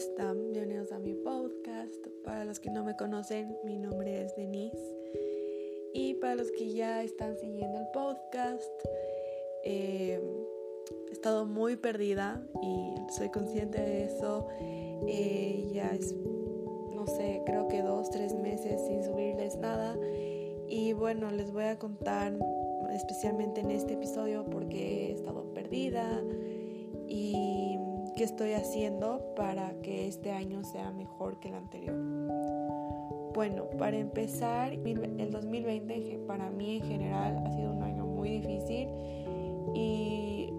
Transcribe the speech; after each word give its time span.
Bienvenidos 0.00 0.92
a 0.92 0.98
mi 0.98 1.12
podcast. 1.12 2.06
Para 2.24 2.46
los 2.46 2.58
que 2.58 2.70
no 2.70 2.82
me 2.84 2.96
conocen, 2.96 3.54
mi 3.66 3.76
nombre 3.76 4.22
es 4.22 4.34
Denise. 4.34 4.96
Y 5.92 6.14
para 6.14 6.36
los 6.36 6.50
que 6.52 6.72
ya 6.72 7.02
están 7.02 7.36
siguiendo 7.36 7.80
el 7.80 7.86
podcast, 7.92 8.72
eh, 9.62 10.18
he 11.10 11.12
estado 11.12 11.44
muy 11.44 11.76
perdida 11.76 12.42
y 12.62 12.94
soy 13.14 13.28
consciente 13.28 13.78
de 13.82 14.04
eso. 14.04 14.48
Eh, 15.06 15.68
ya 15.70 15.90
es, 15.90 16.14
no 16.14 17.06
sé, 17.06 17.42
creo 17.44 17.68
que 17.68 17.82
dos, 17.82 18.08
tres 18.08 18.34
meses 18.34 18.80
sin 18.86 19.04
subirles 19.04 19.56
nada. 19.56 19.98
Y 20.66 20.94
bueno, 20.94 21.30
les 21.30 21.52
voy 21.52 21.64
a 21.64 21.78
contar 21.78 22.32
especialmente 22.94 23.60
en 23.60 23.70
este 23.70 23.92
episodio 23.92 24.46
porque 24.46 25.08
he 25.08 25.12
estado 25.12 25.52
perdida 25.52 26.22
y 27.06 27.69
qué 28.20 28.24
estoy 28.24 28.52
haciendo 28.52 29.32
para 29.34 29.80
que 29.80 30.06
este 30.06 30.30
año 30.30 30.62
sea 30.62 30.92
mejor 30.92 31.40
que 31.40 31.48
el 31.48 31.54
anterior. 31.54 31.96
Bueno, 33.32 33.64
para 33.78 33.96
empezar, 33.96 34.74
el 34.74 35.30
2020 35.30 36.18
para 36.26 36.50
mí 36.50 36.76
en 36.76 36.82
general 36.82 37.42
ha 37.46 37.50
sido 37.50 37.72
un 37.72 37.82
año 37.82 38.04
muy 38.04 38.28
difícil 38.28 38.90
y 39.72 40.52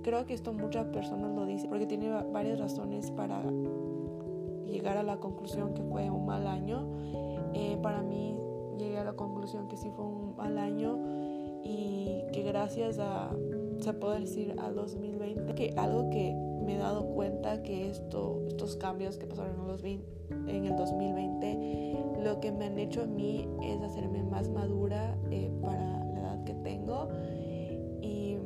creo 0.00 0.24
que 0.24 0.32
esto 0.32 0.54
muchas 0.54 0.86
personas 0.86 1.30
lo 1.34 1.44
dicen 1.44 1.68
porque 1.68 1.84
tiene 1.84 2.08
varias 2.32 2.58
razones 2.58 3.10
para 3.10 3.42
llegar 4.64 4.96
a 4.96 5.02
la 5.02 5.18
conclusión 5.18 5.74
que 5.74 5.82
fue 5.82 6.08
un 6.08 6.24
mal 6.24 6.46
año. 6.46 6.88
Eh, 7.52 7.76
para 7.82 8.00
mí 8.00 8.34
llegué 8.78 8.96
a 8.96 9.04
la 9.04 9.12
conclusión 9.12 9.68
que 9.68 9.76
sí 9.76 9.90
fue 9.94 10.06
un 10.06 10.36
mal 10.36 10.56
año 10.56 10.98
y 11.62 12.22
que 12.32 12.42
gracias 12.44 12.98
a, 12.98 13.30
se 13.80 13.92
puede 13.92 14.20
decir, 14.20 14.56
al 14.58 14.74
2020, 14.74 15.54
que 15.54 15.74
algo 15.76 16.08
que 16.08 16.34
me 16.64 16.74
he 16.74 16.78
dado 16.78 17.06
cuenta 17.06 17.62
que 17.62 17.90
esto, 17.90 18.44
estos 18.48 18.76
cambios 18.76 19.18
que 19.18 19.26
pasaron 19.26 19.54
en 20.48 20.64
el 20.64 20.76
2020, 20.76 22.22
lo 22.22 22.40
que 22.40 22.52
me 22.52 22.66
han 22.66 22.78
hecho 22.78 23.02
a 23.02 23.06
mí 23.06 23.48
es 23.62 23.82
hacerme 23.82 24.22
más 24.22 24.48
madura 24.48 25.16
eh, 25.30 25.52
para 25.62 26.04
la 26.04 26.20
edad 26.20 26.44
que 26.44 26.54
tengo. 26.54 27.08
Y, 28.00 28.38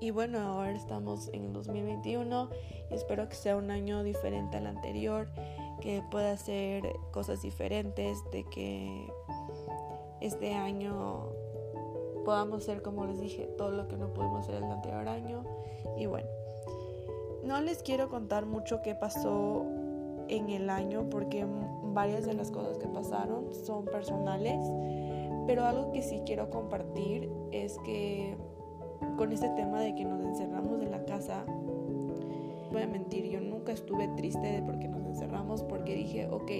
y 0.00 0.10
bueno, 0.10 0.38
ahora 0.38 0.72
estamos 0.72 1.28
en 1.32 1.46
el 1.46 1.52
2021 1.52 2.50
y 2.90 2.94
espero 2.94 3.28
que 3.28 3.34
sea 3.34 3.56
un 3.56 3.70
año 3.70 4.02
diferente 4.02 4.56
al 4.58 4.66
anterior, 4.66 5.28
que 5.80 6.02
pueda 6.10 6.32
hacer 6.32 6.84
cosas 7.12 7.42
diferentes, 7.42 8.18
de 8.30 8.44
que 8.44 9.08
este 10.20 10.54
año 10.54 11.30
podamos 12.24 12.62
hacer, 12.62 12.82
como 12.82 13.06
les 13.06 13.20
dije, 13.20 13.46
todo 13.56 13.70
lo 13.70 13.88
que 13.88 13.96
no 13.96 14.12
pudimos 14.12 14.42
hacer 14.42 14.62
el 14.62 14.70
anterior 14.70 15.08
año. 15.08 15.59
Y 16.00 16.06
bueno, 16.06 16.28
no 17.44 17.60
les 17.60 17.82
quiero 17.82 18.08
contar 18.08 18.46
mucho 18.46 18.80
qué 18.82 18.94
pasó 18.94 19.66
en 20.28 20.48
el 20.48 20.70
año 20.70 21.10
porque 21.10 21.46
varias 21.92 22.24
de 22.24 22.32
las 22.32 22.50
cosas 22.50 22.78
que 22.78 22.86
pasaron 22.86 23.52
son 23.54 23.84
personales, 23.84 24.58
pero 25.46 25.64
algo 25.66 25.92
que 25.92 26.00
sí 26.02 26.22
quiero 26.24 26.48
compartir 26.48 27.30
es 27.52 27.76
que 27.84 28.34
con 29.18 29.30
este 29.32 29.50
tema 29.50 29.80
de 29.80 29.94
que 29.94 30.06
nos 30.06 30.24
encerramos 30.24 30.80
en 30.80 30.90
la 30.90 31.04
casa, 31.04 31.44
voy 32.72 32.82
a 32.82 32.86
mentir, 32.86 33.26
yo 33.26 33.40
nunca 33.40 33.72
estuve 33.72 34.08
triste 34.16 34.62
porque 34.64 34.88
nos 34.88 35.04
encerramos 35.04 35.62
porque 35.64 35.96
dije, 35.96 36.28
ok, 36.30 36.50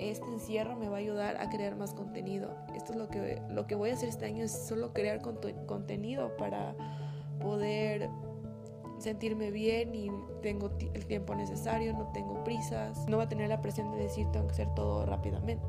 este 0.00 0.26
encierro 0.32 0.74
me 0.74 0.88
va 0.88 0.96
a 0.96 1.00
ayudar 1.00 1.36
a 1.36 1.48
crear 1.48 1.76
más 1.76 1.94
contenido. 1.94 2.50
Esto 2.74 2.92
es 2.92 2.98
lo 2.98 3.08
que, 3.08 3.40
lo 3.50 3.66
que 3.66 3.76
voy 3.76 3.90
a 3.90 3.94
hacer 3.94 4.08
este 4.08 4.26
año, 4.26 4.42
es 4.42 4.52
solo 4.52 4.92
crear 4.92 5.20
contenido 5.20 6.36
para 6.36 6.74
poder 7.40 8.08
sentirme 8.98 9.50
bien 9.50 9.94
y 9.94 10.10
tengo 10.42 10.70
el 10.94 11.06
tiempo 11.06 11.34
necesario, 11.34 11.92
no 11.92 12.10
tengo 12.12 12.42
prisas, 12.44 13.06
no 13.08 13.18
va 13.18 13.24
a 13.24 13.28
tener 13.28 13.48
la 13.48 13.60
presión 13.60 13.90
de 13.92 13.98
decir 13.98 14.26
tengo 14.32 14.46
que 14.46 14.52
hacer 14.52 14.74
todo 14.74 15.06
rápidamente, 15.06 15.64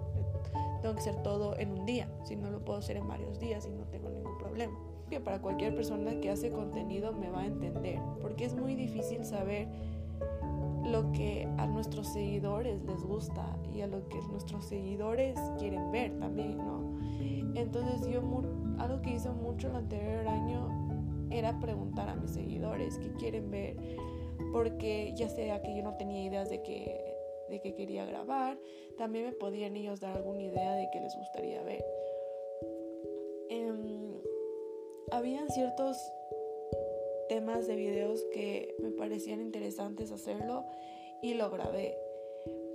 tengo 0.81 0.95
que 0.95 1.01
hacer 1.01 1.21
todo 1.23 1.57
en 1.57 1.71
un 1.71 1.85
día, 1.85 2.09
si 2.23 2.35
no 2.35 2.49
lo 2.49 2.63
puedo 2.63 2.79
hacer 2.79 2.97
en 2.97 3.07
varios 3.07 3.39
días 3.39 3.65
y 3.65 3.71
no 3.71 3.85
tengo 3.85 4.09
ningún 4.09 4.37
problema. 4.37 4.77
Que 5.09 5.19
para 5.19 5.41
cualquier 5.41 5.73
persona 5.75 6.19
que 6.19 6.29
hace 6.29 6.51
contenido 6.51 7.13
me 7.13 7.29
va 7.29 7.41
a 7.41 7.45
entender, 7.47 7.99
porque 8.21 8.45
es 8.45 8.55
muy 8.55 8.75
difícil 8.75 9.25
saber 9.25 9.67
lo 10.85 11.11
que 11.11 11.47
a 11.57 11.67
nuestros 11.67 12.07
seguidores 12.07 12.81
les 12.83 13.03
gusta 13.03 13.57
y 13.73 13.81
a 13.81 13.87
lo 13.87 14.07
que 14.07 14.19
nuestros 14.31 14.65
seguidores 14.65 15.39
quieren 15.57 15.91
ver 15.91 16.17
también, 16.19 16.57
¿no? 16.57 16.97
Entonces 17.55 18.07
yo 18.07 18.21
algo 18.77 19.01
que 19.01 19.15
hice 19.15 19.29
mucho 19.29 19.67
el 19.67 19.75
anterior 19.75 20.27
año 20.27 20.88
era 21.31 21.59
preguntar 21.59 22.09
a 22.09 22.15
mis 22.15 22.31
seguidores 22.31 22.97
qué 22.97 23.11
quieren 23.13 23.51
ver, 23.51 23.75
porque 24.51 25.13
ya 25.15 25.29
sea 25.29 25.61
que 25.61 25.75
yo 25.75 25.83
no 25.83 25.95
tenía 25.97 26.23
ideas 26.23 26.49
de 26.49 26.61
que 26.61 27.17
de 27.49 27.59
que 27.61 27.73
quería 27.73 28.05
grabar, 28.05 28.59
también 28.95 29.25
me 29.25 29.31
podían 29.31 29.75
ellos 29.75 29.99
dar 29.99 30.15
alguna 30.15 30.43
idea 30.43 30.75
de 30.75 30.87
qué 30.93 30.99
les 30.99 31.15
gustaría 31.15 31.63
ver. 31.63 31.83
Eh, 33.49 33.73
habían 35.11 35.49
ciertos 35.49 35.97
temas 37.27 37.67
de 37.67 37.75
videos 37.75 38.23
que 38.31 38.75
me 38.79 38.91
parecían 38.91 39.41
interesantes 39.41 40.11
hacerlo 40.11 40.65
y 41.21 41.33
lo 41.33 41.49
grabé. 41.49 41.97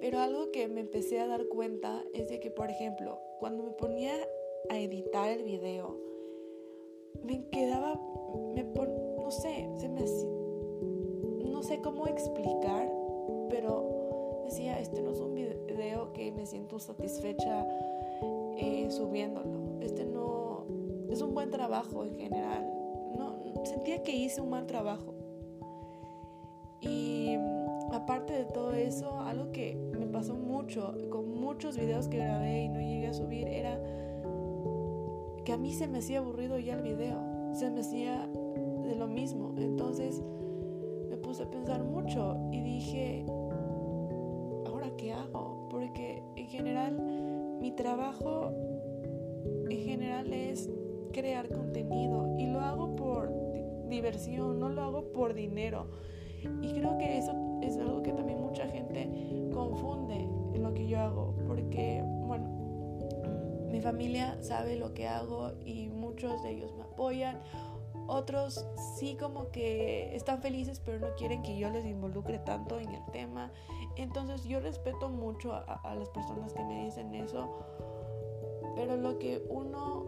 Pero 0.01 0.19
algo 0.19 0.51
que 0.51 0.69
me 0.69 0.81
empecé 0.81 1.21
a 1.21 1.27
dar 1.27 1.47
cuenta 1.47 2.03
es 2.13 2.29
de 2.29 2.41
que, 2.41 2.51
por 2.51 2.71
ejemplo, 2.71 3.21
cuando 3.39 3.65
me 3.65 3.71
ponía 3.71 4.15
a 4.69 4.79
editar 4.79 5.31
el 5.31 5.45
video, 5.45 5.99
me 7.23 7.49
quedaba, 7.51 7.99
me 8.55 8.65
no 8.65 9.31
sé, 9.31 9.69
se 9.77 9.89
me 9.89 10.05
no 11.51 11.63
sé 11.63 11.81
cómo 11.81 12.07
explicar, 12.07 12.91
pero 13.49 14.43
decía, 14.45 14.79
este 14.79 15.03
no 15.03 15.13
es 15.13 15.21
un 15.21 15.35
video 15.35 16.13
que 16.13 16.31
me 16.33 16.47
siento 16.47 16.79
satisfecha 16.79 17.67
eh, 18.57 18.89
subiéndolo. 18.91 19.81
Este 19.81 20.05
no 20.05 20.67
es 21.11 21.23
un 21.23 21.35
buen 21.35 21.51
trabajo 21.51 22.05
en 22.05 22.15
general 22.17 22.75
sentía 23.67 24.03
que 24.03 24.15
hice 24.15 24.41
un 24.41 24.51
mal 24.51 24.67
trabajo. 24.67 25.15
Y 26.81 27.37
aparte 27.93 28.33
de 28.33 28.45
todo 28.45 28.75
eso, 28.75 29.21
algo 29.21 29.53
que 29.53 29.75
me 29.99 30.07
pasó 30.07 30.35
mucho 30.35 30.95
con 31.11 31.41
muchos 31.41 31.77
videos 31.77 32.09
que 32.09 32.19
grabé 32.19 32.65
y 32.65 32.69
no 32.69 32.81
llegué 32.81 33.09
a 33.09 33.15
subir 33.15 33.49
era 33.49 33.81
que 35.45 35.53
a 35.53 35.57
mí 35.57 35.73
se 35.73 35.87
me 35.87 35.99
hacía 35.99 36.19
aburrido 36.19 36.59
ya 36.59 36.75
el 36.75 36.83
video, 36.83 37.21
se 37.55 37.71
me 37.71 37.81
hacía 37.81 38.29
de 38.83 38.95
lo 38.97 39.07
mismo. 39.07 39.55
Entonces 39.57 40.23
me 41.09 41.17
puse 41.17 41.45
a 41.45 41.51
pensar 41.51 41.83
mucho 41.85 42.37
y 42.53 42.61
dije, 42.61 43.25
¿ahora 44.67 44.91
qué 44.97 45.13
hago? 45.13 45.69
Porque 45.71 46.23
en 46.37 46.47
general 46.47 47.01
mi 47.61 47.73
trabajo 47.73 48.53
en 49.71 49.79
general 49.79 50.33
es 50.33 50.71
crear 51.13 51.49
contenido 51.49 52.35
y 52.39 52.47
lo 52.47 52.61
hago 52.61 52.97
por 52.97 53.33
diversión, 53.89 54.59
no 54.59 54.69
lo 54.69 54.83
hago 54.83 55.13
por 55.13 55.35
dinero. 55.35 55.87
Y 56.61 56.73
creo 56.73 56.99
que 56.99 57.19
eso 57.19 57.33
es 57.63 57.79
algo 57.79 58.03
que 58.03 58.13
también 58.13 58.41
mucha 58.41 58.67
gente 58.67 59.09
confunde 59.53 60.29
en 60.55 60.63
lo 60.63 60.75
que 60.75 60.87
yo 60.87 60.99
hago, 60.99 61.35
porque, 61.47 62.03
mi 63.75 63.81
familia 63.81 64.39
sabe 64.41 64.77
lo 64.77 64.95
que 64.95 65.09
hago 65.09 65.51
y 65.65 65.89
muchos 65.89 66.45
de 66.45 66.51
ellos 66.51 66.73
me 66.77 66.85
apoyan. 66.85 67.41
Otros 68.07 68.65
sí 68.97 69.17
como 69.19 69.51
que 69.51 70.15
están 70.15 70.41
felices 70.41 70.81
pero 70.85 71.01
no 71.01 71.13
quieren 71.17 71.43
que 71.43 71.59
yo 71.59 71.71
les 71.71 71.85
involucre 71.85 72.39
tanto 72.39 72.79
en 72.79 72.89
el 72.91 73.05
tema. 73.11 73.51
Entonces 73.97 74.45
yo 74.45 74.61
respeto 74.61 75.09
mucho 75.09 75.55
a, 75.55 75.63
a 75.63 75.97
las 75.97 76.09
personas 76.11 76.53
que 76.53 76.63
me 76.63 76.85
dicen 76.85 77.17
eso. 77.17 77.51
Pero 78.77 78.97
lo 78.97 79.19
que 79.19 79.45
uno 79.49 80.05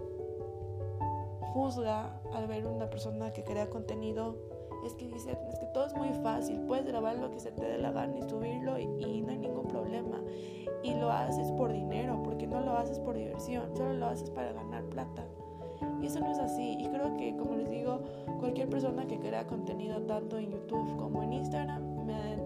juzga 1.52 2.20
al 2.34 2.46
ver 2.46 2.68
una 2.68 2.88
persona 2.88 3.32
que 3.32 3.42
crea 3.42 3.68
contenido 3.68 4.36
es 4.86 4.94
que 4.94 5.08
dice, 5.08 5.32
es 5.32 5.58
que 5.58 5.66
todo 5.66 5.86
es 5.86 5.94
muy 5.94 6.12
fácil, 6.22 6.60
puedes 6.60 6.86
grabar 6.86 7.16
lo 7.16 7.30
que 7.30 7.40
se 7.40 7.50
te 7.50 7.64
dé 7.64 7.78
la 7.78 7.90
gana 7.90 8.18
y 8.18 8.22
subirlo 8.22 8.78
y, 8.78 8.86
no 8.86 9.32
hay 9.32 9.38
ningún 9.38 9.66
problema. 9.68 10.20
Y 10.82 10.94
lo 10.94 11.10
haces 11.10 11.50
por 11.52 11.72
dinero, 11.72 12.22
porque 12.22 12.46
no 12.46 12.60
lo 12.60 12.76
haces 12.76 12.98
por 13.00 13.16
diversión, 13.16 13.76
solo 13.76 13.94
lo 13.94 14.06
haces 14.06 14.30
para 14.30 14.52
ganar 14.52 14.84
plata. 14.84 15.24
Y 16.00 16.06
eso 16.06 16.20
no 16.20 16.30
es 16.30 16.38
así. 16.38 16.76
Y 16.78 16.88
creo 16.88 17.16
que, 17.16 17.36
como 17.36 17.56
les 17.56 17.68
digo, 17.68 18.00
cualquier 18.38 18.68
persona 18.68 19.06
que 19.06 19.18
crea 19.18 19.46
contenido 19.46 20.00
tanto 20.02 20.38
en 20.38 20.52
YouTube 20.52 20.96
como 20.96 21.22
en 21.22 21.32
Instagram 21.32 22.04
me, 22.04 22.36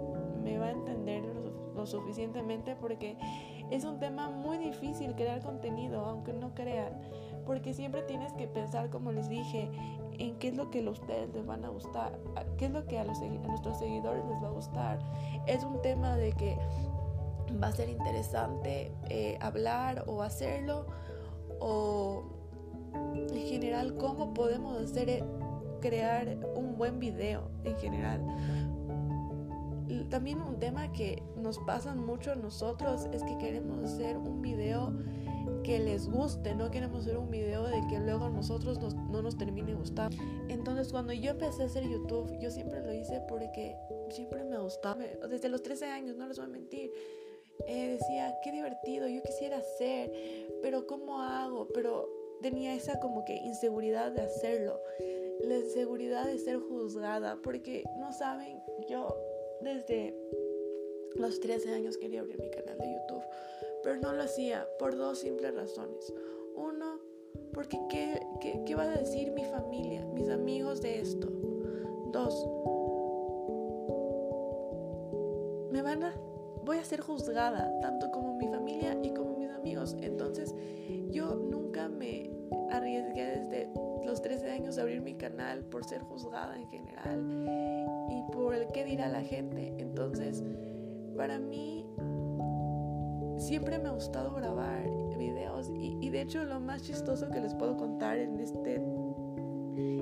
me 0.43 0.59
va 0.59 0.67
a 0.67 0.71
entender 0.71 1.23
lo, 1.25 1.75
lo 1.75 1.87
suficientemente 1.87 2.75
porque 2.75 3.17
es 3.71 3.85
un 3.85 3.99
tema 3.99 4.31
muy 4.31 4.59
difícil 4.59 5.15
crear 5.15 5.43
contenido, 5.43 6.05
aunque 6.05 6.33
no 6.33 6.55
crean 6.55 7.01
porque 7.51 7.75
siempre 7.75 8.03
tienes 8.03 8.33
que 8.35 8.47
pensar, 8.47 8.91
como 8.91 9.11
les 9.11 9.29
dije, 9.29 9.69
en 10.21 10.37
qué 10.37 10.49
es 10.49 10.57
lo 10.57 10.71
que 10.71 10.87
a 10.87 10.91
ustedes 10.91 11.33
les 11.35 11.47
van 11.47 11.65
a 11.65 11.69
gustar, 11.71 12.19
qué 12.59 12.67
es 12.67 12.71
lo 12.71 12.87
que 12.87 12.99
a, 12.99 13.05
los, 13.05 13.19
nuestros 13.21 13.79
seguidores 13.79 14.23
les 14.27 14.43
va 14.43 14.49
a 14.49 14.51
gustar. 14.51 14.99
Es 15.47 15.65
un 15.65 15.81
tema 15.81 16.17
de 16.17 16.33
que 16.33 16.59
va 17.61 17.69
a 17.69 17.73
ser 17.73 17.89
interesante 17.89 18.93
eh, 19.09 19.39
hablar 19.41 20.05
o 20.07 20.23
hacerlo, 20.23 20.87
o 21.59 22.23
en 23.15 23.47
general 23.47 23.97
cómo 23.97 24.35
podemos 24.35 24.77
hacer, 24.77 25.09
eh, 25.09 25.25
crear 25.81 26.37
un 26.55 26.77
buen 26.77 27.01
video 27.01 27.51
en 27.65 27.77
general. 27.77 28.21
también 30.11 30.43
un 30.43 30.59
tema 30.59 30.93
que 30.93 31.23
nos 31.37 31.59
pasa 31.61 31.95
mucho 31.95 32.33
a 32.33 32.35
nosotros 32.35 33.09
es 33.13 33.23
que 33.23 33.39
queremos 33.39 33.83
hacer 33.85 34.19
un 34.19 34.43
video 34.43 34.93
que 35.63 35.79
les 35.79 36.09
guste, 36.09 36.55
no 36.55 36.71
queremos 36.71 37.03
hacer 37.03 37.17
un 37.17 37.31
video 37.31 37.65
de 37.65 37.81
que 37.89 37.99
luego 37.99 38.27
a 38.27 38.31
nosotros 38.31 38.79
no 38.95 39.23
nos 39.23 39.37
termine 39.37 39.75
gustando. 39.75 40.17
Entonces 40.49 40.91
cuando 40.91 41.13
yo 41.13 41.33
empecé 41.33 41.63
a 41.63 41.67
hacer 41.67 41.85
YouTube, 41.85 42.39
yo 42.39 42.51
siempre 42.51 42.81
lo 42.81 42.93
hice 42.93 43.21
porque 43.29 43.77
siempre 44.11 44.45
me 44.45 44.59
gustaba, 44.59 45.03
desde 45.29 45.49
los 45.49 45.63
13 45.63 45.87
años, 45.87 46.17
no 46.17 46.27
les 46.27 46.37
voy 46.39 46.47
a 46.47 46.49
mentir. 46.49 46.93
Eh, 47.67 47.99
decía, 47.99 48.35
qué 48.43 48.53
divertido, 48.53 49.07
yo 49.07 49.23
quisiera 49.23 49.59
hacer, 49.59 50.11
pero 50.63 50.87
¿cómo 50.87 51.21
hago? 51.21 51.69
Pero 51.75 52.09
tenía 52.41 52.75
esa 52.75 52.99
como 53.01 53.25
que 53.25 53.35
inseguridad 53.35 54.13
de 54.13 54.23
hacerlo, 54.23 54.81
la 55.45 55.57
inseguridad 55.59 56.27
de 56.27 56.39
ser 56.39 56.59
juzgada, 56.59 57.39
porque 57.43 57.85
no 57.99 58.13
saben, 58.13 58.59
yo 58.89 59.15
desde 59.61 60.15
los 61.17 61.41
13 61.41 61.75
años 61.75 61.99
quería 61.99 62.21
abrir 62.21 62.41
mi 62.41 62.51
canal 62.51 62.79
de 62.79 62.93
YouTube 62.93 63.23
pero 63.83 63.97
no 64.01 64.13
lo 64.13 64.23
hacía 64.23 64.67
por 64.79 64.97
dos 64.97 65.19
simples 65.19 65.55
razones. 65.55 66.13
Uno, 66.57 67.01
porque 67.53 67.79
¿qué, 67.89 68.21
qué, 68.41 68.63
qué 68.65 68.75
va 68.75 68.85
a 68.85 68.97
decir 68.99 69.33
mi 69.33 69.45
familia, 69.45 70.05
mis 70.07 70.29
amigos 70.29 70.81
de 70.83 71.01
esto? 71.01 71.29
Dos, 72.13 72.35
me 75.71 75.83
van 75.83 76.03
a, 76.03 76.15
voy 76.65 76.79
a 76.79 76.85
ser 76.85 77.01
juzgada, 77.01 77.79
tanto 77.81 78.11
como 78.11 78.37
mi 78.37 78.49
familia 78.49 78.99
y 79.03 79.11
como 79.11 79.37
mis 79.37 79.51
amigos. 79.51 79.97
Entonces, 80.01 80.55
yo 81.11 81.35
nunca 81.35 81.89
me 81.89 82.31
arriesgué 82.71 83.27
desde 83.27 83.71
los 84.05 84.23
13 84.23 84.51
años 84.51 84.79
a 84.79 84.83
abrir 84.83 85.01
mi 85.01 85.15
canal 85.15 85.65
por 85.65 85.85
ser 85.85 86.03
juzgada 86.03 86.57
en 86.57 86.69
general 86.69 87.49
y 88.11 88.33
por 88.33 88.55
el 88.55 88.67
qué 88.69 88.85
dirá 88.85 89.09
la 89.09 89.23
gente. 89.23 89.75
Entonces, 89.79 90.43
para 91.17 91.39
mí 91.39 91.87
siempre 93.41 93.79
me 93.79 93.89
ha 93.89 93.93
gustado 93.93 94.35
grabar 94.35 94.89
videos 95.17 95.71
y, 95.75 96.09
de 96.11 96.21
hecho 96.21 96.45
lo 96.45 96.61
más 96.61 96.83
chistoso 96.83 97.29
que 97.31 97.41
les 97.41 97.55
puedo 97.55 97.77
contar 97.77 98.19
en 98.19 98.39
este 98.39 98.83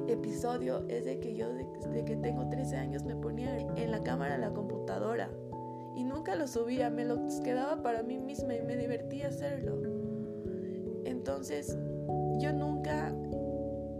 episodio 0.08 0.85
es 0.88 1.05
de 1.05 1.20
que 1.20 1.35
yo 1.35 1.49
desde 1.52 2.05
que 2.05 2.17
tengo 2.17 2.49
13 2.49 2.76
años 2.76 3.05
me 3.05 3.14
ponía 3.14 3.56
en 3.58 3.90
la 3.90 4.02
cámara 4.02 4.38
la 4.38 4.50
computadora 4.50 5.31
y 5.94 6.05
nunca 6.05 6.37
lo 6.37 6.46
subía, 6.46 6.90
me 6.90 7.05
lo 7.05 7.26
quedaba 7.43 7.82
para 7.82 8.02
mí 8.02 8.19
misma 8.19 8.55
y 8.55 8.62
me 8.62 8.76
divertía 8.76 9.29
hacerlo. 9.29 9.82
Entonces 11.05 11.76
yo 12.38 12.52
nunca 12.52 13.12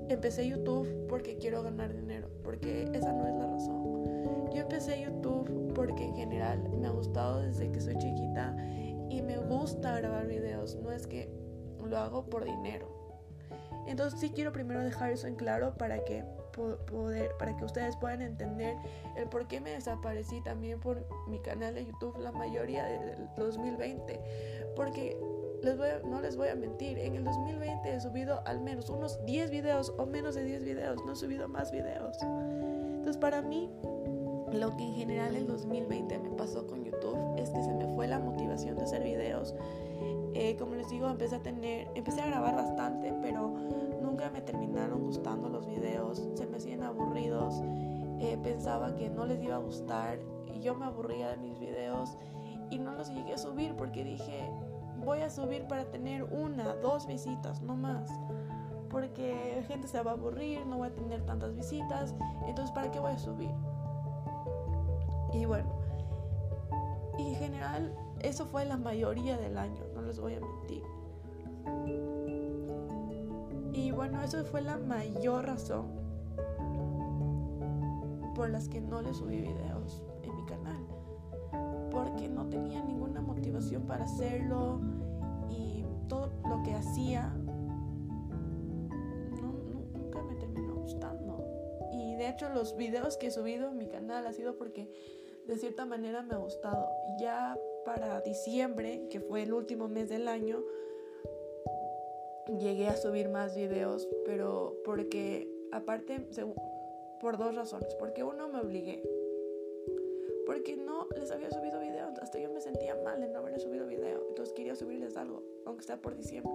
empecé 0.08 0.46
YouTube 0.46 1.06
porque 1.08 1.37
quiero 1.38 1.62
ganar 1.62 1.93
dinero, 1.93 2.29
porque 2.44 2.88
esa 2.93 3.12
no 3.12 3.26
es 3.26 3.35
la 3.35 3.46
razón. 3.46 4.50
Yo 4.55 4.62
empecé 4.62 5.02
YouTube 5.02 5.73
porque 5.75 6.05
en 6.05 6.14
general 6.14 6.69
me 6.81 6.87
ha 6.87 6.90
gustado 6.90 7.40
desde 7.40 7.70
que 7.70 7.81
soy 7.81 7.96
chiquita 7.99 8.56
y 9.11 9.23
me 9.23 9.39
gusta 9.39 9.99
grabar 9.99 10.27
videos, 10.27 10.77
no 10.77 10.93
es 10.93 11.07
que 11.07 11.31
lo 11.85 11.99
hago 11.99 12.25
por 12.27 12.45
dinero. 12.45 12.87
Entonces 13.87 14.21
sí 14.21 14.31
quiero 14.31 14.53
primero 14.53 14.81
dejar 14.81 15.11
eso 15.11 15.27
en 15.27 15.37
claro 15.37 15.75
para 15.75 16.05
que 16.05 16.25
poder 16.91 17.31
para 17.39 17.57
que 17.57 17.65
ustedes 17.65 17.97
puedan 17.97 18.21
entender 18.21 18.77
el 19.17 19.29
por 19.29 19.47
qué 19.47 19.61
me 19.61 19.71
desaparecí 19.71 20.41
también 20.41 20.81
por 20.81 21.07
mi 21.29 21.39
canal 21.39 21.75
de 21.75 21.87
YouTube 21.87 22.19
la 22.19 22.33
mayoría 22.33 22.85
del 22.85 23.29
2020, 23.37 24.21
porque 24.75 25.17
les 25.63 25.77
voy 25.77 25.89
no 26.05 26.21
les 26.21 26.37
voy 26.37 26.49
a 26.49 26.57
mentir, 26.57 26.99
en 26.99 27.15
el 27.15 27.25
2020 27.25 27.95
he 27.95 28.01
subido 28.01 28.43
al 28.45 28.61
menos 28.61 28.91
unos 28.91 29.25
10 29.25 29.51
videos 29.51 29.95
o 29.99 30.07
menos 30.07 30.35
de 30.35 30.45
10 30.45 30.65
videos, 30.65 31.05
no 31.05 31.13
he 31.13 31.17
subido 31.17 31.49
más 31.49 31.71
videos. 31.71 32.17
Entonces 32.21 33.17
para 33.17 33.41
mí 33.41 33.71
lo 34.53 34.77
que 34.77 34.85
en 34.85 34.95
general 34.95 35.37
el 35.37 35.47
2020 35.47 36.19
me 36.19 36.31
pasó 36.31 36.67
con 36.67 36.85
YouTube 36.85 37.37
es 37.37 37.50
que 37.50 37.62
se 37.62 37.73
me 37.73 37.87
fue 37.95 38.06
la 38.09 38.19
motivación 38.19 38.77
de 38.77 38.85
hacer 38.85 39.03
videos. 39.03 39.55
Eh, 40.35 40.56
como 40.59 40.75
les 40.75 40.89
digo, 40.89 41.09
empecé 41.09 41.37
a 41.37 41.43
tener, 41.43 41.89
empecé 41.95 42.21
a 42.23 42.27
grabar 42.27 42.55
bastante, 42.55 43.12
pero 43.23 43.55
nunca 44.00 44.31
me 44.31 44.41
terminaron 44.41 45.03
gustando 45.03 45.49
los 45.49 45.67
videos, 45.67 46.29
se 46.35 46.47
me 46.47 46.59
hacían 46.59 46.83
aburridos, 46.83 47.61
eh, 48.21 48.39
pensaba 48.43 48.95
que 48.95 49.11
no 49.11 49.27
les 49.27 49.43
iba 49.43 49.56
a 49.56 49.59
gustar 49.59 50.19
y 50.55 50.61
yo 50.61 50.75
me 50.75 50.87
aburría 50.87 51.31
de 51.31 51.37
mis 51.39 51.59
videos 51.59 52.17
y 52.71 52.79
no 52.79 52.93
los 52.93 53.11
llegué 53.11 53.35
a 53.35 53.39
subir 53.39 53.75
porque 53.75 54.05
dije, 54.05 54.50
voy 55.05 55.21
a 55.21 55.31
subir 55.31 55.67
para 55.67 55.85
tener 55.85 56.25
una, 56.25 56.75
dos 56.77 57.06
visitas, 57.06 57.62
no 57.62 57.77
más. 57.77 58.11
Porque 58.91 59.55
la 59.56 59.62
gente 59.65 59.87
se 59.87 60.03
va 60.03 60.12
a 60.12 60.15
aburrir, 60.15 60.65
no 60.67 60.79
voy 60.79 60.89
a 60.89 60.95
tener 60.95 61.25
tantas 61.25 61.55
visitas, 61.55 62.15
entonces 62.47 62.73
¿para 62.73 62.91
qué 62.91 62.99
voy 62.99 63.12
a 63.12 63.19
subir? 63.19 63.50
Y 65.33 65.45
bueno, 65.45 65.69
en 67.19 67.35
general 67.35 67.95
eso 68.21 68.47
fue 68.47 68.65
la 68.65 68.77
mayoría 68.77 69.37
del 69.37 69.59
año, 69.59 69.83
no 69.95 70.03
les 70.03 70.19
voy 70.19 70.35
a 70.35 70.41
mentir. 70.41 70.83
Y 73.73 73.91
bueno, 73.93 74.23
eso 74.23 74.45
fue 74.45 74.61
la 74.61 74.77
mayor 74.77 75.47
razón 75.47 75.87
por 78.35 78.51
las 78.51 78.69
que 78.69 78.81
no 78.81 79.03
les 79.03 79.17
subí 79.17 79.41
videos 79.41 80.03
en 80.23 80.35
mi 80.37 80.45
canal. 80.47 80.87
Porque 81.91 82.29
no 82.29 82.47
tenía 82.49 82.83
ninguna 82.83 83.21
motivación 83.21 83.83
para 83.83 84.05
hacerlo 84.05 84.81
y 85.51 85.85
todo 86.09 86.31
lo 86.49 86.63
que 86.63 86.75
hacía 86.75 87.33
nunca 89.43 90.23
me 90.23 90.35
terminó 90.37 90.75
gustando. 90.77 91.45
Y 91.93 92.15
de 92.15 92.29
hecho 92.29 92.49
los 92.51 92.77
videos 92.77 93.17
que 93.17 93.29
he 93.29 93.31
subido 93.31 93.71
en 93.71 93.79
mi 93.79 93.89
canal 93.89 94.27
ha 94.27 94.33
sido 94.33 94.57
porque 94.57 94.89
de 95.49 95.56
cierta 95.56 95.87
manera 95.87 96.23
me 96.23 96.35
ha 96.35 96.39
gustado. 96.39 96.89
Ya 97.19 97.59
para 97.85 98.21
diciembre, 98.21 99.09
que 99.11 99.19
fue 99.19 99.43
el 99.43 99.53
último 99.55 99.89
mes 99.89 100.11
del 100.11 100.29
año, 100.29 100.62
llegué 102.61 102.89
a 102.89 102.97
subir 102.97 103.31
más 103.31 103.56
videos, 103.56 104.06
pero 104.27 104.77
porque 104.85 105.50
aparte, 105.73 106.21
por 107.21 107.39
dos 107.39 107.55
razones. 107.55 107.95
Porque 107.95 108.23
uno 108.23 108.49
me 108.49 108.61
obligué. 108.61 109.03
Porque 110.47 110.77
no 110.77 111.09
les 111.17 111.31
había 111.31 111.50
subido 111.50 111.81
videos, 111.81 112.19
hasta 112.19 112.39
yo 112.39 112.50
me 112.50 112.61
sentía 112.61 112.95
mal 113.03 113.21
de 113.21 113.29
no 113.29 113.39
haber 113.39 113.59
subido 113.59 113.87
video. 113.87 114.25
Entonces 114.29 114.55
quería 114.55 114.77
subirles 114.77 115.17
algo, 115.17 115.43
aunque 115.65 115.83
sea 115.83 115.97
por 115.97 116.15
diciembre. 116.15 116.53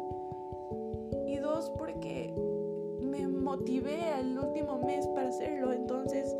Y 1.27 1.37
dos, 1.37 1.71
porque 1.77 2.31
me 3.01 3.27
motivé 3.27 4.19
el 4.19 4.37
último 4.37 4.79
mes 4.79 5.07
para 5.07 5.29
hacerlo. 5.29 5.73
Entonces 5.73 6.35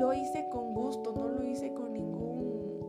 lo 0.00 0.14
hice 0.14 0.48
con 0.48 0.72
gusto, 0.72 1.12
no 1.14 1.28
lo 1.28 1.44
hice 1.44 1.74
con 1.74 1.92
ningún, 1.92 2.80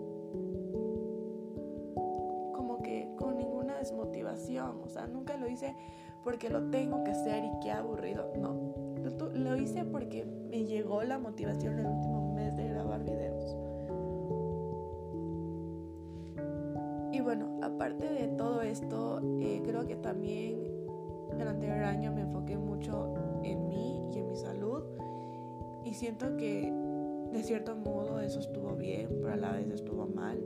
como 2.56 2.82
que 2.82 3.14
con 3.18 3.38
ninguna 3.38 3.76
desmotivación, 3.76 4.80
o 4.82 4.88
sea, 4.88 5.08
nunca 5.08 5.36
lo 5.36 5.50
hice 5.50 5.76
porque 6.24 6.50
lo 6.50 6.70
tengo 6.70 7.04
que 7.04 7.12
hacer 7.12 7.44
y 7.44 7.52
qué 7.62 7.72
aburrido, 7.72 8.32
no, 8.38 8.74
lo, 9.34 9.58
hice 9.58 9.84
porque 9.84 10.24
me 10.24 10.64
llegó 10.64 11.04
la 11.04 11.20
motivación 11.20 11.80
el 11.80 11.88
último 11.88 12.34
mes 12.34 12.56
de 12.56 12.70
grabar 12.70 13.04
videos. 13.04 13.58
Y 17.12 17.20
bueno, 17.20 17.60
aparte 17.62 18.10
de 18.10 18.30
todo 18.30 18.62
esto, 18.62 19.20
eh, 19.42 19.62
creo 19.66 19.86
que 19.86 19.98
también 19.98 20.64
el 21.38 21.46
anterior 21.46 21.84
año 21.84 22.14
me 22.14 22.22
enfoqué 22.22 22.58
mucho 22.58 23.14
en 23.44 23.68
mí 23.68 24.02
y 24.14 24.20
en 24.20 24.28
mi 24.30 24.36
salud. 24.38 24.84
Y 25.84 25.94
siento 25.96 26.38
que 26.38 26.72
de 27.32 27.44
cierto 27.44 27.76
modo 27.76 28.20
eso 28.20 28.40
estuvo 28.40 28.76
bien, 28.76 29.08
pero 29.22 29.34
a 29.34 29.38
la 29.38 29.52
vez 29.52 29.70
estuvo 29.70 30.08
mal. 30.08 30.38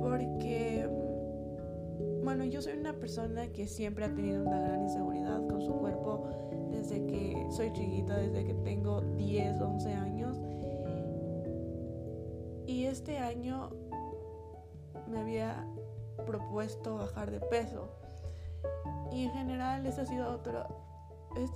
Porque, 0.00 0.88
bueno, 2.22 2.44
yo 2.44 2.62
soy 2.62 2.74
una 2.78 2.94
persona 2.94 3.48
que 3.52 3.66
siempre 3.66 4.04
ha 4.04 4.14
tenido 4.14 4.42
una 4.42 4.60
gran 4.60 4.82
inseguridad 4.82 5.46
con 5.48 5.60
su 5.60 5.72
cuerpo 5.72 6.24
desde 6.70 7.04
que 7.06 7.46
soy 7.50 7.72
chiquita, 7.72 8.16
desde 8.16 8.44
que 8.44 8.54
tengo 8.54 9.00
10, 9.00 9.60
11 9.60 9.92
años. 9.92 10.40
Y 12.66 12.84
este 12.84 13.18
año 13.18 13.70
me 15.10 15.18
había 15.18 15.66
propuesto 16.26 16.96
bajar 16.96 17.30
de 17.30 17.40
peso. 17.40 17.88
Y 19.10 19.24
en 19.24 19.30
general 19.32 19.86
ese 19.86 20.02
ha 20.02 20.06
sido 20.06 20.30
otro, 20.30 20.66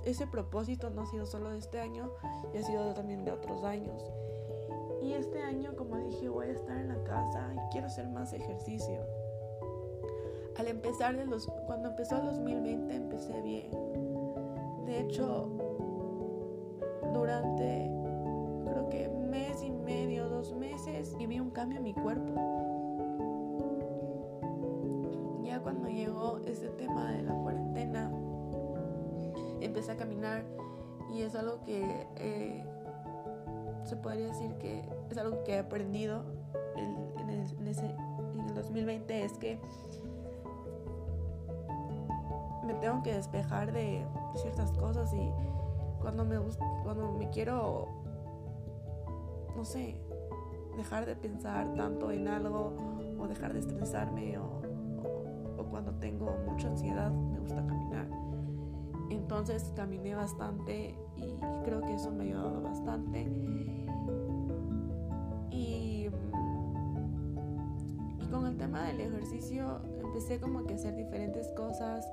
ese 0.05 0.27
propósito 0.27 0.89
no 0.89 1.01
ha 1.01 1.05
sido 1.05 1.25
solo 1.25 1.49
de 1.51 1.57
este 1.57 1.79
año, 1.79 2.09
y 2.53 2.57
ha 2.57 2.63
sido 2.63 2.93
también 2.93 3.25
de 3.25 3.31
otros 3.31 3.63
años. 3.63 4.11
Y 5.01 5.13
este 5.13 5.41
año, 5.41 5.75
como 5.75 5.97
dije, 5.97 6.29
voy 6.29 6.47
a 6.47 6.51
estar 6.51 6.77
en 6.77 6.87
la 6.87 7.03
casa 7.03 7.53
y 7.53 7.71
quiero 7.71 7.87
hacer 7.87 8.07
más 8.07 8.31
ejercicio. 8.31 9.01
Al 10.57 10.67
empezar 10.67 11.17
de 11.17 11.25
los, 11.25 11.47
cuando 11.65 11.89
empezó 11.89 12.17
el 12.17 12.25
2020 12.27 12.95
empecé 12.95 13.41
bien. 13.41 13.69
De 14.85 15.01
hecho, 15.01 15.49
durante 17.13 17.91
creo 18.69 18.89
que 18.89 19.09
mes 19.09 19.61
y 19.63 19.71
medio, 19.71 20.29
dos 20.29 20.53
meses, 20.53 21.15
y 21.19 21.27
vi 21.27 21.39
un 21.39 21.49
cambio 21.49 21.79
en 21.79 21.83
mi 21.83 21.93
cuerpo. 21.93 22.33
Ya 25.43 25.59
cuando 25.59 25.89
llegó 25.89 26.39
ese 26.45 26.69
tema 26.69 27.11
de 27.11 27.23
la 27.23 27.33
empecé 29.65 29.91
a 29.91 29.97
caminar 29.97 30.43
y 31.13 31.21
es 31.21 31.35
algo 31.35 31.63
que 31.63 32.07
eh, 32.17 32.65
se 33.83 33.95
podría 33.95 34.27
decir 34.27 34.53
que 34.55 34.83
es 35.09 35.17
algo 35.17 35.43
que 35.43 35.53
he 35.53 35.59
aprendido 35.59 36.23
en, 36.75 37.29
el, 37.29 37.67
ese, 37.67 37.85
en 37.85 38.39
el 38.47 38.53
2020 38.55 39.23
es 39.23 39.33
que 39.33 39.59
me 42.65 42.73
tengo 42.75 43.03
que 43.03 43.13
despejar 43.13 43.71
de 43.71 44.05
ciertas 44.35 44.71
cosas 44.71 45.13
y 45.13 45.31
cuando 46.01 46.25
me, 46.25 46.37
cuando 46.83 47.11
me 47.11 47.29
quiero, 47.29 47.87
no 49.55 49.65
sé, 49.65 49.99
dejar 50.77 51.05
de 51.05 51.15
pensar 51.15 51.73
tanto 51.75 52.11
en 52.11 52.27
algo 52.27 52.73
o 53.19 53.27
dejar 53.27 53.53
de 53.53 53.59
estresarme 53.59 54.37
o 54.37 54.61
cuando 55.69 55.91
tengo 55.95 56.35
mucha 56.47 56.67
ansiedad 56.67 57.11
me 57.11 57.39
gusta 57.39 57.65
caminar. 57.65 58.22
Entonces 59.13 59.71
caminé 59.75 60.15
bastante 60.15 60.95
y 61.17 61.35
creo 61.63 61.81
que 61.81 61.93
eso 61.93 62.11
me 62.11 62.23
ha 62.23 62.27
ayudado 62.27 62.61
bastante. 62.61 63.21
Y, 65.51 66.09
y 68.19 68.25
con 68.31 68.47
el 68.47 68.57
tema 68.57 68.87
del 68.87 69.01
ejercicio 69.01 69.81
empecé 69.99 70.39
como 70.39 70.65
que 70.65 70.73
a 70.73 70.75
hacer 70.75 70.95
diferentes 70.95 71.47
cosas. 71.51 72.07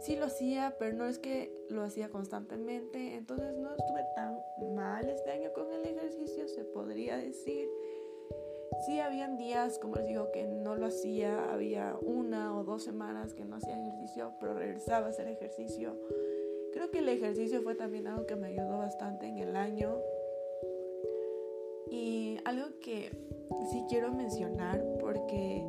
Sí 0.00 0.16
lo 0.16 0.26
hacía, 0.26 0.76
pero 0.78 0.96
no 0.96 1.04
es 1.04 1.18
que 1.18 1.52
lo 1.68 1.82
hacía 1.82 2.08
constantemente. 2.08 3.16
Entonces 3.16 3.58
no 3.58 3.70
estuve 3.70 4.04
tan 4.14 4.38
mal 4.74 5.08
este 5.08 5.30
año 5.30 5.52
con 5.52 5.70
el 5.72 5.84
ejercicio, 5.84 6.48
se 6.48 6.64
podría 6.64 7.16
decir. 7.18 7.68
Sí, 8.80 8.98
habían 8.98 9.36
días, 9.36 9.78
como 9.78 9.96
les 9.96 10.06
digo, 10.06 10.30
que 10.32 10.46
no 10.46 10.74
lo 10.74 10.86
hacía, 10.86 11.52
había 11.52 11.96
una 12.00 12.56
o 12.58 12.64
dos 12.64 12.82
semanas 12.82 13.34
que 13.34 13.44
no 13.44 13.56
hacía 13.56 13.78
ejercicio, 13.78 14.32
pero 14.40 14.54
regresaba 14.54 15.06
a 15.06 15.10
hacer 15.10 15.28
ejercicio. 15.28 15.96
Creo 16.72 16.90
que 16.90 17.00
el 17.00 17.08
ejercicio 17.10 17.60
fue 17.62 17.74
también 17.74 18.06
algo 18.06 18.24
que 18.24 18.36
me 18.36 18.48
ayudó 18.48 18.78
bastante 18.78 19.26
en 19.26 19.36
el 19.36 19.54
año. 19.54 19.98
Y 21.90 22.38
algo 22.44 22.68
que 22.80 23.10
sí 23.70 23.84
quiero 23.88 24.12
mencionar 24.12 24.82
porque 24.98 25.62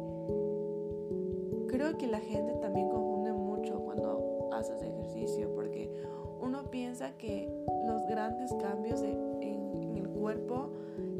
creo 1.67 1.97
que 1.97 2.07
la 2.07 2.19
gente 2.19 2.53
también 2.61 2.89
confunde 2.89 3.33
mucho 3.33 3.79
cuando 3.81 4.49
haces 4.53 4.81
ejercicio 4.83 5.53
porque 5.53 5.91
uno 6.39 6.69
piensa 6.69 7.17
que 7.17 7.49
los 7.85 8.05
grandes 8.07 8.53
cambios 8.53 9.01
en, 9.01 9.41
en 9.41 9.97
el 9.97 10.07
cuerpo 10.07 10.69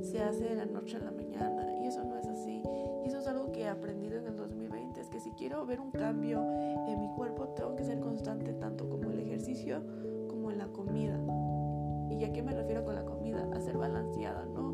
se 0.01 0.21
hacen 0.21 0.50
de 0.50 0.55
la 0.55 0.65
noche 0.65 0.98
a 0.98 1.00
la 1.00 1.12
mañana 1.12 1.70
aprendido 3.71 4.17
en 4.17 4.27
el 4.27 4.35
2020, 4.35 4.99
es 4.99 5.09
que 5.09 5.19
si 5.19 5.31
quiero 5.31 5.65
ver 5.65 5.79
un 5.79 5.91
cambio 5.91 6.41
en 6.87 6.99
mi 6.99 7.09
cuerpo, 7.09 7.49
tengo 7.49 7.75
que 7.75 7.83
ser 7.83 7.99
constante 7.99 8.53
tanto 8.53 8.89
como 8.89 9.11
el 9.11 9.19
ejercicio 9.19 9.81
como 10.27 10.51
en 10.51 10.57
la 10.57 10.67
comida. 10.67 11.19
¿Y 12.09 12.23
a 12.23 12.33
qué 12.33 12.43
me 12.43 12.53
refiero 12.53 12.83
con 12.83 12.95
la 12.95 13.05
comida? 13.05 13.47
A 13.53 13.59
ser 13.61 13.77
balanceada, 13.77 14.45
no 14.45 14.71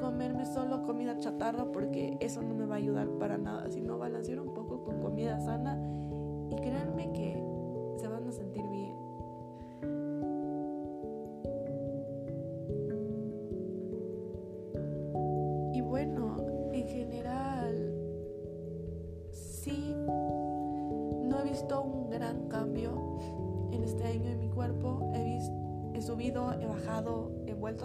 comerme 0.00 0.44
solo 0.44 0.82
comida 0.82 1.18
chatarra 1.18 1.72
porque 1.72 2.16
eso 2.20 2.42
no 2.42 2.54
me 2.54 2.66
va 2.66 2.74
a 2.74 2.78
ayudar 2.78 3.08
para 3.18 3.38
nada, 3.38 3.70
sino 3.70 3.98
balancear 3.98 4.40
un 4.40 4.52
poco 4.52 4.84
con 4.84 5.00
comida 5.00 5.40
sana 5.40 5.80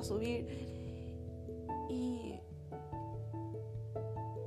a 0.01 0.03
subir 0.03 0.48
y, 1.89 2.39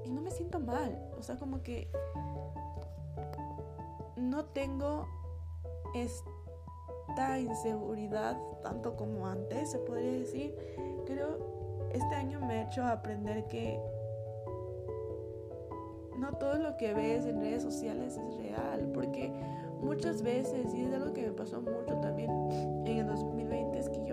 no 0.07 0.21
me 0.21 0.31
siento 0.31 0.61
mal. 0.61 1.11
O 1.19 1.23
sea, 1.23 1.37
como 1.37 1.63
que 1.63 1.89
no 4.17 4.45
tengo 4.47 5.09
esta 5.95 7.39
inseguridad 7.39 8.37
tanto 8.63 8.97
como 8.97 9.27
antes, 9.27 9.71
se 9.73 9.79
podría 9.79 10.13
decir. 10.13 10.57
Creo 11.07 11.55
este 11.93 12.15
año 12.15 12.41
me 12.41 12.55
ha 12.55 12.63
hecho 12.65 12.85
aprender 12.85 13.47
que 13.47 13.81
no 16.19 16.33
todo 16.33 16.57
lo 16.59 16.77
que 16.77 16.95
ves 16.95 17.25
en 17.27 17.41
redes 17.41 17.63
sociales 17.63 18.17
es 18.17 18.37
real, 18.37 18.91
porque 18.93 19.33
muchas 19.81 20.23
veces, 20.23 20.75
y 20.75 20.83
es 20.83 20.93
algo 20.93 21.13
que 21.13 21.23
me 21.23 21.33
pasó 21.33 21.61
mucho 21.61 21.97
también 22.01 22.31
en 22.87 22.99
el 22.99 23.07
2020, 23.07 23.79
es 23.79 23.89
que 23.89 24.04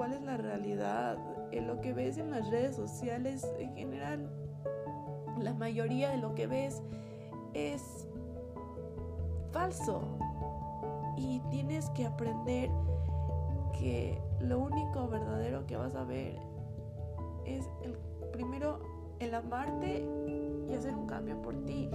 cuál 0.00 0.14
es 0.14 0.22
la 0.22 0.38
realidad. 0.38 1.18
Lo 1.52 1.82
que 1.82 1.92
ves 1.92 2.16
en 2.16 2.30
las 2.30 2.48
redes 2.48 2.74
sociales, 2.74 3.46
en 3.58 3.74
general, 3.74 4.30
la 5.38 5.52
mayoría 5.52 6.08
de 6.08 6.16
lo 6.16 6.34
que 6.34 6.46
ves 6.46 6.82
es 7.52 8.08
falso. 9.52 10.00
Y 11.18 11.40
tienes 11.50 11.90
que 11.90 12.06
aprender 12.06 12.70
que 13.78 14.18
lo 14.40 14.60
único 14.60 15.06
verdadero 15.06 15.66
que 15.66 15.76
vas 15.76 15.94
a 15.94 16.04
ver 16.04 16.38
es 17.44 17.68
primero 18.32 18.78
el 19.18 19.34
amarte 19.34 20.02
y 20.26 20.72
hacer 20.72 20.94
un 20.94 21.08
cambio 21.08 21.42
por 21.42 21.54
ti. 21.66 21.90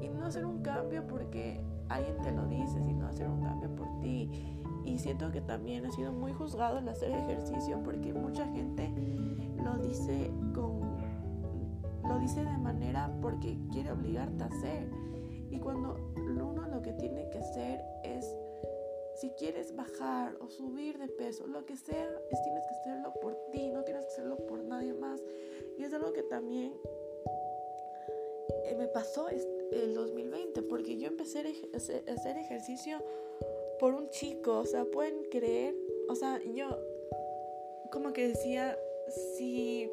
Y 0.00 0.08
no 0.08 0.24
hacer 0.24 0.46
un 0.46 0.62
cambio 0.62 1.06
porque 1.06 1.60
alguien 1.90 2.16
te 2.22 2.32
lo 2.32 2.46
dice, 2.46 2.82
sino 2.86 3.06
hacer 3.06 3.28
un 3.28 3.42
cambio 3.42 3.68
por 3.76 4.00
ti. 4.00 4.30
Y 4.84 4.98
siento 4.98 5.30
que 5.30 5.40
también 5.40 5.86
ha 5.86 5.90
sido 5.90 6.12
muy 6.12 6.32
juzgado 6.32 6.78
el 6.78 6.88
hacer 6.88 7.10
ejercicio 7.10 7.80
porque 7.84 8.12
mucha 8.12 8.46
gente 8.46 8.90
lo 9.62 9.76
dice 9.78 10.30
con 10.54 10.98
lo 12.08 12.18
dice 12.18 12.44
de 12.44 12.58
manera 12.58 13.12
porque 13.20 13.56
quiere 13.72 13.92
obligarte 13.92 14.42
a 14.42 14.46
hacer. 14.46 14.88
Y 15.50 15.58
cuando 15.58 15.96
uno 16.16 16.66
lo 16.68 16.82
que 16.82 16.92
tiene 16.92 17.28
que 17.30 17.38
hacer 17.38 17.82
es, 18.04 18.36
si 19.14 19.30
quieres 19.30 19.74
bajar 19.74 20.36
o 20.40 20.48
subir 20.48 20.98
de 20.98 21.08
peso, 21.08 21.46
lo 21.46 21.66
que 21.66 21.76
sea, 21.76 22.10
es 22.30 22.42
tienes 22.42 22.64
que 22.66 22.74
hacerlo 22.80 23.12
por 23.20 23.36
ti, 23.52 23.70
no 23.70 23.82
tienes 23.82 24.04
que 24.06 24.12
hacerlo 24.12 24.36
por 24.46 24.64
nadie 24.64 24.94
más. 24.94 25.22
Y 25.78 25.84
es 25.84 25.92
algo 25.92 26.12
que 26.12 26.22
también 26.22 26.74
eh, 28.64 28.74
me 28.76 28.86
pasó 28.88 29.28
el 29.28 29.94
2020, 29.94 30.62
porque 30.62 30.98
yo 30.98 31.08
empecé 31.08 31.40
a 31.40 32.12
hacer 32.12 32.36
ejercicio 32.38 32.98
por 33.80 33.94
un 33.94 34.10
chico, 34.10 34.58
o 34.58 34.66
sea, 34.66 34.84
pueden 34.84 35.24
creer, 35.30 35.74
o 36.10 36.14
sea, 36.14 36.38
yo 36.54 36.68
como 37.90 38.12
que 38.12 38.28
decía, 38.28 38.78
si 39.36 39.90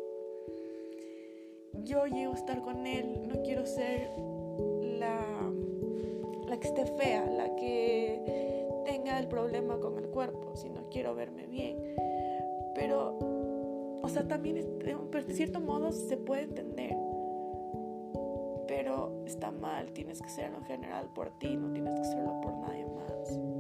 yo 1.86 2.06
llego 2.06 2.34
a 2.34 2.36
estar 2.36 2.62
con 2.62 2.86
él, 2.86 3.28
no 3.28 3.42
quiero 3.44 3.66
ser 3.66 4.12
la 5.00 6.60
que 6.60 6.68
esté 6.68 6.86
fea, 6.86 7.26
la 7.26 7.56
que 7.56 8.68
tenga 8.86 9.20
el 9.20 9.28
problema 9.28 9.80
con 9.80 9.98
el 9.98 10.08
cuerpo, 10.08 10.56
si 10.56 10.70
no 10.70 10.90
quiero 10.90 11.16
verme 11.16 11.46
bien. 11.46 11.78
Pero, 12.76 13.18
o 14.02 14.10
sea, 14.10 14.28
también 14.28 14.56
de 14.56 15.34
cierto 15.34 15.60
modo 15.60 15.92
se 15.92 16.18
puede 16.18 16.44
entender. 16.44 16.96
Pero 18.68 19.24
está 19.26 19.52
mal, 19.52 19.92
tienes 19.94 20.20
que 20.20 20.28
hacerlo 20.28 20.58
en 20.58 20.66
general 20.66 21.10
por 21.14 21.30
ti, 21.40 21.56
no 21.56 21.72
tienes 21.72 21.94
que 21.94 22.02
hacerlo 22.02 22.42
por 22.42 22.54
nadie 22.58 22.86
más. 22.86 23.57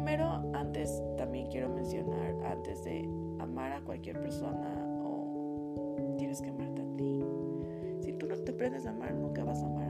Primero, 0.00 0.50
antes 0.54 1.02
también 1.18 1.46
quiero 1.48 1.68
mencionar, 1.68 2.34
antes 2.46 2.82
de 2.84 3.06
amar 3.38 3.72
a 3.72 3.80
cualquier 3.82 4.18
persona, 4.18 4.82
o 5.04 6.16
tienes 6.16 6.40
que 6.40 6.48
amarte 6.48 6.80
a 6.80 6.96
ti. 6.96 7.22
Te 8.44 8.52
aprendes 8.52 8.86
a 8.86 8.90
amar, 8.90 9.12
nunca 9.12 9.44
vas 9.44 9.62
a 9.62 9.66
amar 9.66 9.89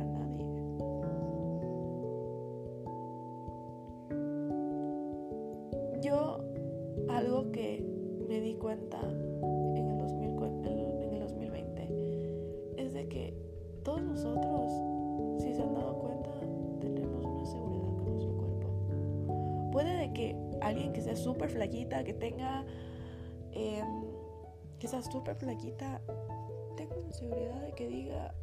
flaquita, 21.51 22.05
que 22.05 22.15
tenga, 22.15 22.65
em, 23.53 24.05
que 24.79 24.89
sea 24.89 25.03
súper 25.03 25.35
flaquita, 25.37 26.01
tengo 26.77 26.97
la 26.97 27.13
seguridad 27.13 27.61
de 27.61 27.73
que 27.73 27.89
diga, 27.89 28.35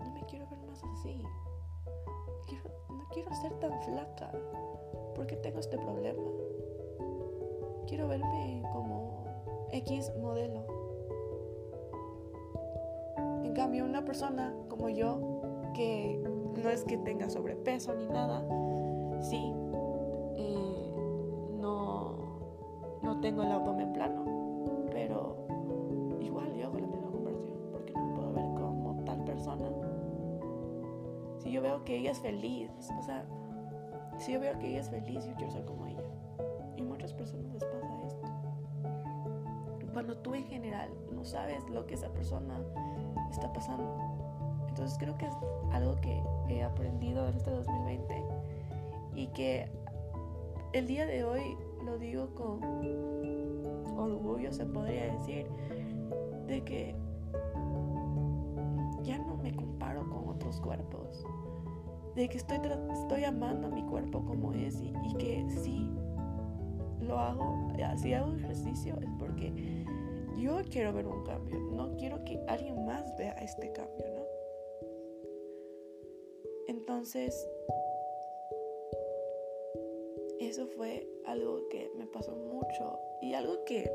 no 0.00 0.10
me 0.12 0.24
quiero 0.26 0.46
ver 0.48 0.58
más 0.66 0.82
así. 0.82 1.22
no 2.88 3.08
quiero 3.12 3.34
ser 3.34 3.52
tan 3.60 3.80
flaca. 3.82 4.30
porque 5.14 5.36
tengo 5.36 5.60
este 5.60 5.76
problema? 5.76 6.22
Quiero 7.86 8.08
verme 8.08 8.62
como 8.72 9.24
X 9.70 10.10
modelo. 10.20 10.64
En 13.44 13.52
cambio, 13.52 13.84
una 13.84 14.04
persona 14.04 14.54
como 14.68 14.88
yo, 14.88 15.42
que 15.74 16.18
no 16.56 16.70
es 16.70 16.84
que 16.84 16.96
tenga 16.98 17.28
sobrepeso 17.28 17.94
ni 17.94 18.06
nada, 18.08 18.42
sí, 19.20 19.52
feliz, 32.32 32.70
o 32.98 33.02
sea, 33.02 33.24
si 34.18 34.32
yo 34.32 34.40
veo 34.40 34.58
que 34.58 34.70
ella 34.70 34.80
es 34.80 34.88
feliz, 34.88 35.24
yo 35.26 35.34
quiero 35.34 35.52
ser 35.52 35.64
como 35.64 35.86
ella. 35.86 36.02
Y 36.76 36.82
muchas 36.82 37.12
personas 37.12 37.52
les 37.52 37.64
pasa 37.64 38.02
esto. 38.06 38.28
Cuando 39.92 40.16
tú 40.16 40.34
en 40.34 40.44
general 40.46 40.88
no 41.12 41.24
sabes 41.24 41.68
lo 41.68 41.86
que 41.86 41.94
esa 41.94 42.08
persona 42.08 42.58
está 43.30 43.52
pasando. 43.52 43.84
Entonces 44.68 44.96
creo 44.98 45.16
que 45.18 45.26
es 45.26 45.34
algo 45.72 45.96
que 45.96 46.22
he 46.48 46.62
aprendido 46.62 47.28
en 47.28 47.36
este 47.36 47.50
2020 47.50 48.22
y 49.14 49.26
que 49.28 49.68
el 50.72 50.86
día 50.86 51.04
de 51.04 51.24
hoy 51.24 51.56
lo 51.84 51.98
digo 51.98 52.34
con 52.34 52.60
orgullo, 53.98 54.50
se 54.52 54.64
podría 54.64 55.12
decir, 55.12 55.46
de 56.46 56.64
que 56.64 56.94
ya 59.02 59.18
no 59.18 59.36
me 59.36 59.54
comparo 59.54 60.08
con 60.08 60.28
otros 60.30 60.58
cuerpos, 60.60 61.26
de 62.14 62.28
que 62.28 62.38
estoy, 62.38 62.58
estoy 62.92 63.24
amando 63.24 63.68
a 63.68 63.70
mi 63.70 63.82
cuerpo 63.84 64.24
como 64.24 64.52
es 64.52 64.80
y, 64.80 65.14
que 65.16 65.44
sí, 65.62 65.88
lo 67.00 67.18
hago, 67.18 67.72
si 67.96 68.12
hago 68.12 68.34
ejercicio 68.34 68.98
es 69.00 69.10
porque 69.18 69.52
yo 70.38 70.60
quiero 70.70 70.92
ver 70.92 71.06
un 71.06 71.24
cambio, 71.24 71.58
no 71.58 71.96
quiero 71.96 72.24
que 72.24 72.40
alguien 72.48 72.84
más 72.84 73.16
vea 73.16 73.32
este 73.34 73.72
cambio, 73.72 74.06
¿no? 74.14 74.22
Entonces, 76.68 77.48
eso 80.40 80.66
fue 80.66 81.08
algo 81.24 81.68
que 81.68 81.90
me 81.96 82.06
pasó 82.06 82.34
mucho 82.34 82.98
y 83.20 83.34
algo 83.34 83.64
que, 83.64 83.90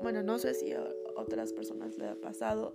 bueno, 0.00 0.22
no 0.22 0.38
sé 0.38 0.54
si 0.54 0.72
a 0.72 0.84
otras 1.16 1.52
personas 1.52 1.96
le 1.96 2.08
ha 2.08 2.14
pasado, 2.16 2.74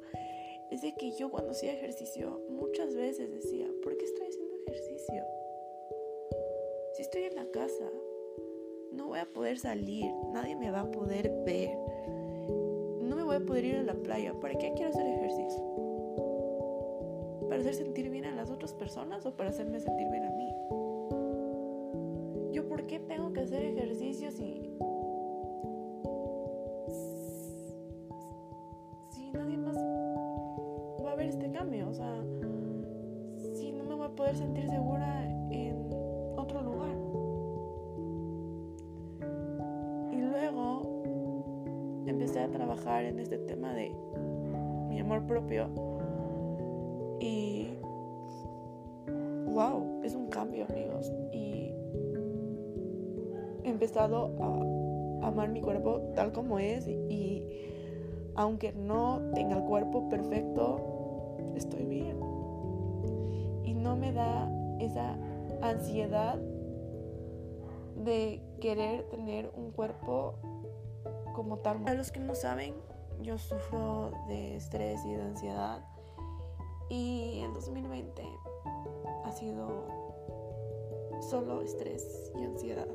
es 0.71 0.81
de 0.81 0.95
que 0.95 1.11
yo 1.11 1.29
cuando 1.29 1.51
hacía 1.51 1.73
ejercicio 1.73 2.41
muchas 2.49 2.95
veces 2.95 3.31
decía, 3.31 3.69
¿por 3.81 3.97
qué 3.97 4.05
estoy 4.05 4.22
ejercicio? 4.67 5.23
Si 6.93 7.01
estoy 7.01 7.23
en 7.23 7.35
la 7.35 7.45
casa, 7.51 7.89
no 8.91 9.07
voy 9.07 9.19
a 9.19 9.25
poder 9.25 9.57
salir, 9.57 10.11
nadie 10.31 10.55
me 10.55 10.71
va 10.71 10.81
a 10.81 10.91
poder 10.91 11.31
ver, 11.45 11.75
no 13.01 13.15
me 13.15 13.23
voy 13.23 13.35
a 13.35 13.39
poder 13.39 13.65
ir 13.65 13.75
a 13.75 13.83
la 13.83 13.95
playa, 13.95 14.33
¿para 14.39 14.55
qué 14.55 14.71
quiero 14.75 14.89
hacer 14.89 15.05
ejercicio? 15.05 15.63
¿Para 17.49 17.61
hacer 17.61 17.75
sentir 17.75 18.09
bien 18.09 18.25
a 18.25 18.35
las 18.35 18.49
otras 18.49 18.73
personas 18.73 19.25
o 19.25 19.35
para 19.35 19.49
hacerme 19.49 19.79
sentir 19.79 20.07
bien 20.09 20.23
a 20.23 20.31
mí? 20.31 20.82
Como 56.43 56.59
es 56.59 56.85
y 56.87 57.47
aunque 58.35 58.73
no 58.73 59.21
tenga 59.33 59.55
el 59.57 59.63
cuerpo 59.63 60.09
perfecto, 60.09 61.37
estoy 61.55 61.85
bien. 61.85 62.19
Y 63.63 63.73
no 63.73 63.95
me 63.95 64.11
da 64.11 64.49
esa 64.79 65.17
ansiedad 65.61 66.37
de 68.03 68.41
querer 68.59 69.03
tener 69.09 69.51
un 69.55 69.71
cuerpo 69.71 70.35
como 71.33 71.59
tal. 71.59 71.81
Para 71.81 71.95
los 71.95 72.11
que 72.11 72.19
no 72.19 72.35
saben, 72.35 72.73
yo 73.21 73.37
sufro 73.37 74.11
de 74.27 74.57
estrés 74.57 74.99
y 75.05 75.13
de 75.13 75.21
ansiedad 75.21 75.85
y 76.89 77.39
el 77.45 77.53
2020 77.53 78.23
ha 79.23 79.31
sido 79.31 79.87
solo 81.21 81.61
estrés 81.61 82.33
y 82.35 82.43
ansiedad 82.43 82.87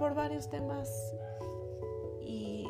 por 0.00 0.14
varios 0.14 0.48
temas 0.48 1.14
y 2.30 2.64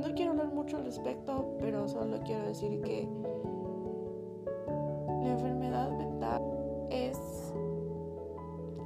no 0.00 0.14
quiero 0.14 0.32
hablar 0.32 0.52
mucho 0.52 0.76
al 0.78 0.84
respecto, 0.84 1.56
pero 1.58 1.88
solo 1.88 2.20
quiero 2.24 2.46
decir 2.46 2.80
que 2.82 3.08
la 5.22 5.32
enfermedad 5.32 5.90
mental 5.90 6.42
es 6.90 7.52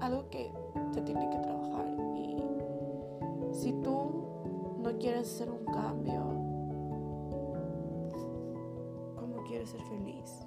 algo 0.01 0.29
que 0.31 0.53
se 0.93 1.03
tiene 1.03 1.29
que 1.31 1.39
trabajar 1.39 1.87
y 2.15 2.43
si 3.53 3.73
tú 3.75 4.11
no 4.79 4.91
quieres 4.99 5.35
hacer 5.35 5.51
un 5.51 5.65
cambio, 5.67 6.23
¿cómo 9.17 9.43
quieres 9.47 9.71
ser 9.71 9.83
feliz? 9.83 10.47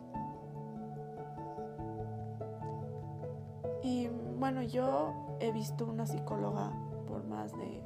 Y 3.83 4.07
bueno, 4.39 4.63
yo 4.63 5.13
he 5.39 5.51
visto 5.51 5.85
una 5.85 6.05
psicóloga 6.05 6.71
por 7.07 7.23
más 7.25 7.51
de 7.57 7.83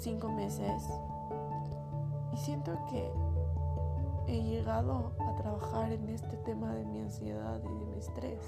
cinco 0.00 0.30
meses 0.30 0.82
y 2.32 2.36
siento 2.38 2.72
que 2.88 3.12
he 4.26 4.42
llegado 4.42 5.12
a 5.18 5.34
trabajar 5.36 5.92
en 5.92 6.08
este 6.08 6.36
tema 6.38 6.72
de 6.74 6.84
mi 6.86 7.00
ansiedad 7.00 7.60
y 7.62 7.68
de 7.68 7.84
mi 7.86 7.98
estrés. 7.98 8.40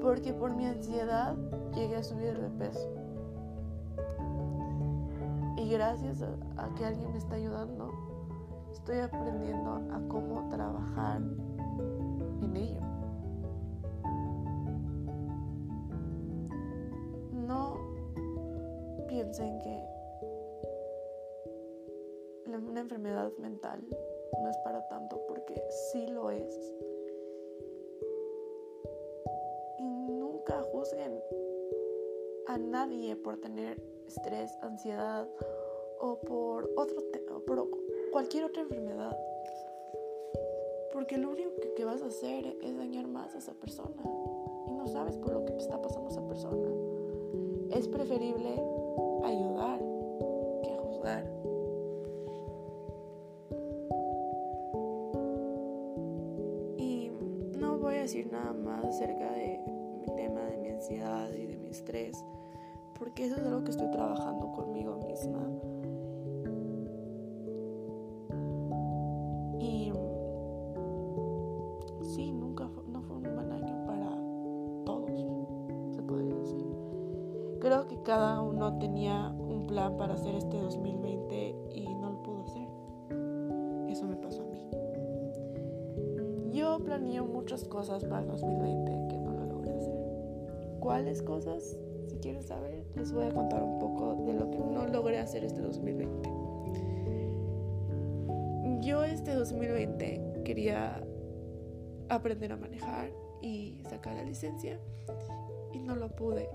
Porque 0.00 0.32
por 0.32 0.54
mi 0.54 0.66
ansiedad 0.66 1.36
llegué 1.74 1.96
a 1.96 2.02
subir 2.02 2.38
de 2.38 2.48
peso. 2.50 2.88
Y 5.56 5.68
gracias 5.68 6.22
a, 6.22 6.74
que 6.74 6.86
alguien 6.86 7.12
me 7.12 7.18
está 7.18 7.34
ayudando, 7.34 7.92
estoy 8.72 9.00
aprendiendo 9.00 9.74
a 9.92 10.00
cómo 10.08 10.48
trabajar 10.48 11.20
tanto, 24.88 25.20
porque 25.28 25.62
sí 25.90 26.06
lo 26.06 26.30
es. 26.30 26.72
Y 29.78 29.84
nunca 29.84 30.62
juzguen 30.62 31.22
a 32.46 32.58
nadie 32.58 33.16
por 33.16 33.38
tener 33.38 33.82
estrés, 34.06 34.56
ansiedad 34.62 35.28
o 36.00 36.18
por 36.20 36.70
otro 36.76 37.02
cualquier 38.12 38.44
otra 38.44 38.62
enfermedad. 38.62 39.18
Porque 40.92 41.16
lo 41.16 41.30
único 41.30 41.50
que, 41.60 41.72
que, 41.74 41.84
vas 41.84 42.02
a 42.02 42.06
hacer 42.06 42.56
es 42.62 42.76
dañar 42.76 43.08
más 43.08 43.34
a 43.34 43.38
esa 43.38 43.52
persona. 43.54 44.02
Y 44.68 44.72
no 44.74 44.86
sabes 44.86 45.16
por 45.16 45.32
lo 45.32 45.44
que 45.44 45.56
está 45.56 45.80
pasando 45.80 46.10
esa 46.10 46.24
persona. 46.26 46.68
Es 47.70 47.88
preferible 47.88 48.50
ayudar 49.24 49.78
que 50.62 50.76
juzgar. 50.76 51.51
Decir 58.12 58.30
nada 58.30 58.52
más 58.52 58.84
acerca 58.84 59.32
de 59.32 59.58
mi 59.98 60.06
tema 60.14 60.42
de 60.42 60.58
mi 60.58 60.68
ansiedad 60.68 61.32
y 61.32 61.46
de 61.46 61.56
mi 61.56 61.70
estrés, 61.70 62.22
porque 62.98 63.24
eso 63.24 63.36
es 63.36 63.46
algo 63.46 63.64
que 63.64 63.70
estoy 63.70 63.90
trabajando 63.90 64.52
conmigo 64.52 64.96
misma. 64.96 65.48
Cosas 87.92 88.08
para 88.08 88.22
el 88.22 88.28
2020 88.28 89.08
que 89.08 89.18
no 89.18 89.32
lo 89.32 89.44
logré 89.44 89.72
hacer. 89.76 89.94
¿Cuáles 90.80 91.20
cosas? 91.20 91.76
Si 92.08 92.16
quieren 92.16 92.42
saber, 92.42 92.86
les 92.96 93.12
voy 93.12 93.26
a 93.26 93.30
contar 93.30 93.62
un 93.62 93.78
poco 93.78 94.24
de 94.26 94.32
lo 94.32 94.50
que 94.50 94.58
no 94.58 94.86
logré 94.86 95.18
hacer 95.18 95.44
este 95.44 95.60
2020. 95.60 96.30
Yo 98.80 99.04
este 99.04 99.34
2020 99.34 100.42
quería 100.42 101.04
aprender 102.08 102.52
a 102.52 102.56
manejar 102.56 103.10
y 103.42 103.82
sacar 103.90 104.16
la 104.16 104.24
licencia 104.24 104.80
y 105.74 105.78
no 105.78 105.94
lo 105.94 106.08
pude. 106.16 106.48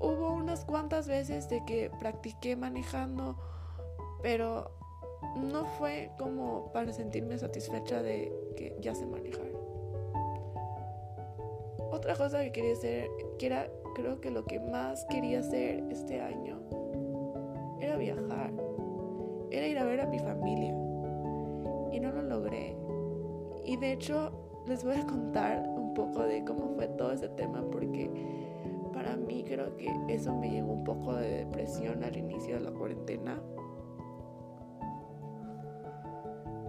Hubo 0.00 0.32
unas 0.32 0.64
cuantas 0.64 1.08
veces 1.08 1.48
de 1.48 1.64
que 1.64 1.90
practiqué 1.98 2.54
manejando, 2.54 3.36
pero 4.22 4.70
no 5.36 5.64
fue 5.64 6.12
como 6.18 6.70
para 6.72 6.92
sentirme 6.92 7.36
satisfecha 7.36 8.00
de 8.00 8.32
que 8.56 8.76
ya 8.80 8.94
sé 8.94 9.06
manejar. 9.06 9.55
Otra 11.96 12.14
cosa 12.14 12.42
que 12.42 12.52
quería 12.52 12.74
hacer, 12.74 13.08
que 13.38 13.46
era 13.46 13.70
creo 13.94 14.20
que 14.20 14.30
lo 14.30 14.44
que 14.44 14.60
más 14.60 15.06
quería 15.06 15.40
hacer 15.40 15.82
este 15.90 16.20
año, 16.20 16.60
era 17.80 17.96
viajar, 17.96 18.52
era 19.50 19.66
ir 19.66 19.78
a 19.78 19.84
ver 19.84 20.02
a 20.02 20.06
mi 20.06 20.18
familia. 20.18 20.74
Y 21.92 22.00
no 22.00 22.12
lo 22.12 22.20
logré. 22.20 22.76
Y 23.64 23.78
de 23.78 23.92
hecho 23.92 24.30
les 24.66 24.84
voy 24.84 24.96
a 24.96 25.06
contar 25.06 25.66
un 25.66 25.94
poco 25.94 26.20
de 26.24 26.44
cómo 26.44 26.74
fue 26.74 26.86
todo 26.88 27.12
ese 27.12 27.30
tema 27.30 27.64
porque 27.72 28.10
para 28.92 29.16
mí 29.16 29.42
creo 29.48 29.74
que 29.78 29.90
eso 30.08 30.34
me 30.34 30.50
llevó 30.50 30.74
un 30.74 30.84
poco 30.84 31.14
de 31.14 31.46
depresión 31.46 32.04
al 32.04 32.14
inicio 32.14 32.56
de 32.56 32.60
la 32.60 32.72
cuarentena. 32.72 33.40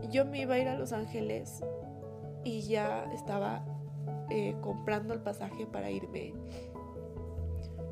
Yo 0.10 0.24
me 0.24 0.40
iba 0.40 0.54
a 0.54 0.60
ir 0.60 0.70
a 0.70 0.80
Los 0.80 0.94
Ángeles 0.94 1.62
y 2.46 2.62
ya 2.62 3.12
estaba 3.14 3.66
eh, 4.30 4.56
comprando 4.62 5.14
el 5.14 5.22
pasaje 5.22 5.66
para 5.66 5.90
irme 5.90 6.34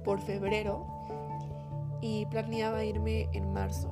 por 0.04 0.19
febrero 0.19 0.86
y 2.02 2.26
planeaba 2.26 2.84
irme 2.84 3.30
en 3.34 3.54
marzo. 3.54 3.89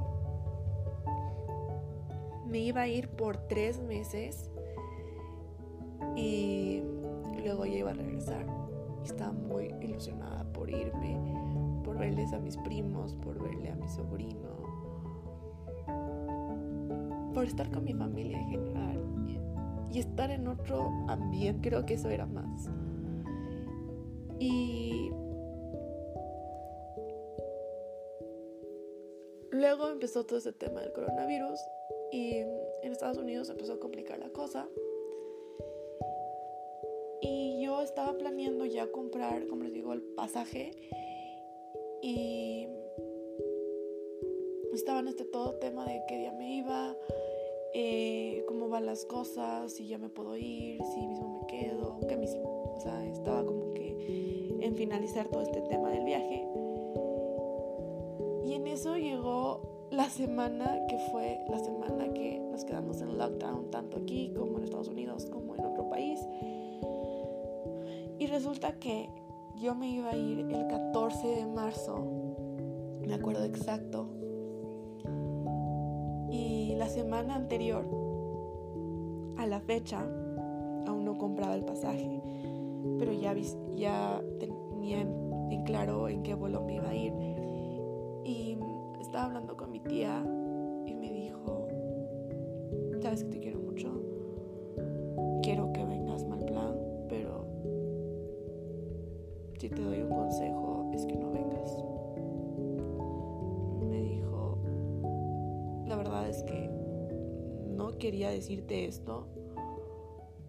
Me 2.46 2.60
iba 2.60 2.82
a 2.82 2.88
ir 2.88 3.10
por 3.10 3.38
tres 3.48 3.82
meses 3.82 4.52
y 6.16 6.84
luego 7.44 7.66
ya 7.66 7.78
iba 7.78 7.92
a 7.92 7.96
regresar. 7.96 8.46
Estaba 9.04 9.32
muy 9.32 9.74
ilusionada 9.82 10.44
por 10.54 10.70
irme, 10.70 11.18
por 11.84 11.98
verles 11.98 12.32
a 12.34 12.40
mis 12.40 12.58
primos, 12.58 13.16
por 13.16 13.42
verle 13.42 13.72
a 13.72 13.76
mi 13.76 13.88
sobrino, 13.88 14.50
por 17.34 17.46
estar 17.46 17.72
con 17.72 17.84
mi 17.86 17.94
familia 17.94 18.40
en 18.40 18.50
general 18.50 19.13
y 19.94 20.00
estar 20.00 20.32
en 20.32 20.48
otro 20.48 20.90
ambiente. 21.08 21.70
Creo 21.70 21.86
que 21.86 21.94
eso 21.94 22.10
era 22.10 22.26
más. 22.26 22.70
Y 24.40 25.12
luego 29.52 29.90
empezó 29.90 30.26
todo 30.26 30.40
ese 30.40 30.52
tema 30.52 30.82
del 30.82 30.92
coronavirus 30.92 31.60
y 32.12 32.38
en 32.38 32.92
Estados 32.92 33.18
Unidos 33.18 33.50
empezó 33.50 33.74
a 33.74 33.80
complicar 33.80 34.20
la 34.20 34.30
cosa 34.30 34.68
estaba 37.84 38.18
planeando 38.18 38.66
ya 38.66 38.92
comprar, 38.92 39.48
como 39.48 39.64
les 39.64 39.74
digo, 39.74 39.94
el 39.94 40.02
pasaje 40.02 40.72
y 42.02 42.68
estaba 44.74 45.00
en 45.00 45.10
este 45.10 45.26
todo 45.26 45.56
tema 45.56 45.86
de 45.86 46.02
qué 46.08 46.18
día 46.18 46.32
me 46.34 46.56
iba, 46.56 46.96
eh, 47.74 48.44
cómo 48.48 48.70
van 48.70 48.86
las 48.86 49.06
cosas, 49.06 49.74
si 49.74 49.88
ya 49.88 49.98
me 49.98 50.10
puedo 50.10 50.38
ir, 50.38 50.82
si 50.94 51.08
mismo 51.08 51.40
me 51.42 51.48
quedo, 51.48 52.00
que 52.08 52.16
mismo, 52.18 52.74
o 52.76 52.80
sea, 52.80 53.06
estaba 53.08 53.44
como 53.46 53.74
que 53.74 54.58
en 54.62 54.76
finalizar 54.76 55.28
todo 55.28 55.42
este 55.42 55.62
tema 55.62 55.90
del 55.90 56.06
viaje. 56.06 56.48
Y 58.46 58.54
en 58.54 58.68
eso 58.68 58.96
llegó 58.98 59.88
la 59.92 60.10
semana 60.10 60.86
que 60.88 60.98
fue 61.12 61.40
la 61.50 61.60
semana 61.60 62.14
que 62.14 62.40
nos 62.52 62.64
quedamos 62.64 63.02
en 63.02 63.18
lockdown, 63.18 63.72
tanto 63.72 63.98
aquí 63.98 64.32
como 64.36 64.58
en 64.58 64.66
Estados 64.66 64.88
Unidos, 64.88 65.26
como 65.26 65.56
en 65.56 65.66
otro 65.66 65.90
país. 65.90 66.20
Y 68.20 68.28
resulta 68.28 68.80
que 68.80 69.10
yo 69.56 69.76
me 69.76 69.90
iba 69.90 70.12
a 70.12 70.16
ir 70.16 70.40
el 70.40 70.68
14 70.68 71.28
de 71.28 71.46
marzo, 71.46 72.06
me 73.06 73.14
acuerdo 73.14 73.46
exacto. 73.46 74.13
Semana 76.94 77.34
anterior 77.34 77.84
a 79.38 79.48
la 79.48 79.60
fecha 79.60 80.02
aún 80.86 81.06
no 81.06 81.18
compraba 81.18 81.56
el 81.56 81.66
pasaje, 81.66 82.22
pero 83.00 83.12
ya, 83.12 83.34
ya 83.74 84.22
tenía 84.40 85.02
en 85.02 85.64
claro 85.64 86.08
en 86.08 86.22
qué 86.22 86.36
vuelo 86.36 86.62
me 86.62 86.76
iba 86.76 86.90
a 86.90 86.94
ir. 86.96 87.12
Y 88.24 88.60
estaba 89.02 89.26
hablando 89.26 89.58
con 89.58 89.72
mi 89.72 89.80
tía 89.80 90.24
y 90.86 90.94
me 90.94 91.12
dijo, 91.12 91.68
sabes 93.02 93.24
que 93.24 93.32
te 93.32 93.40
quiero 93.40 93.53
quería 108.24 108.38
decirte 108.38 108.86
esto, 108.86 109.28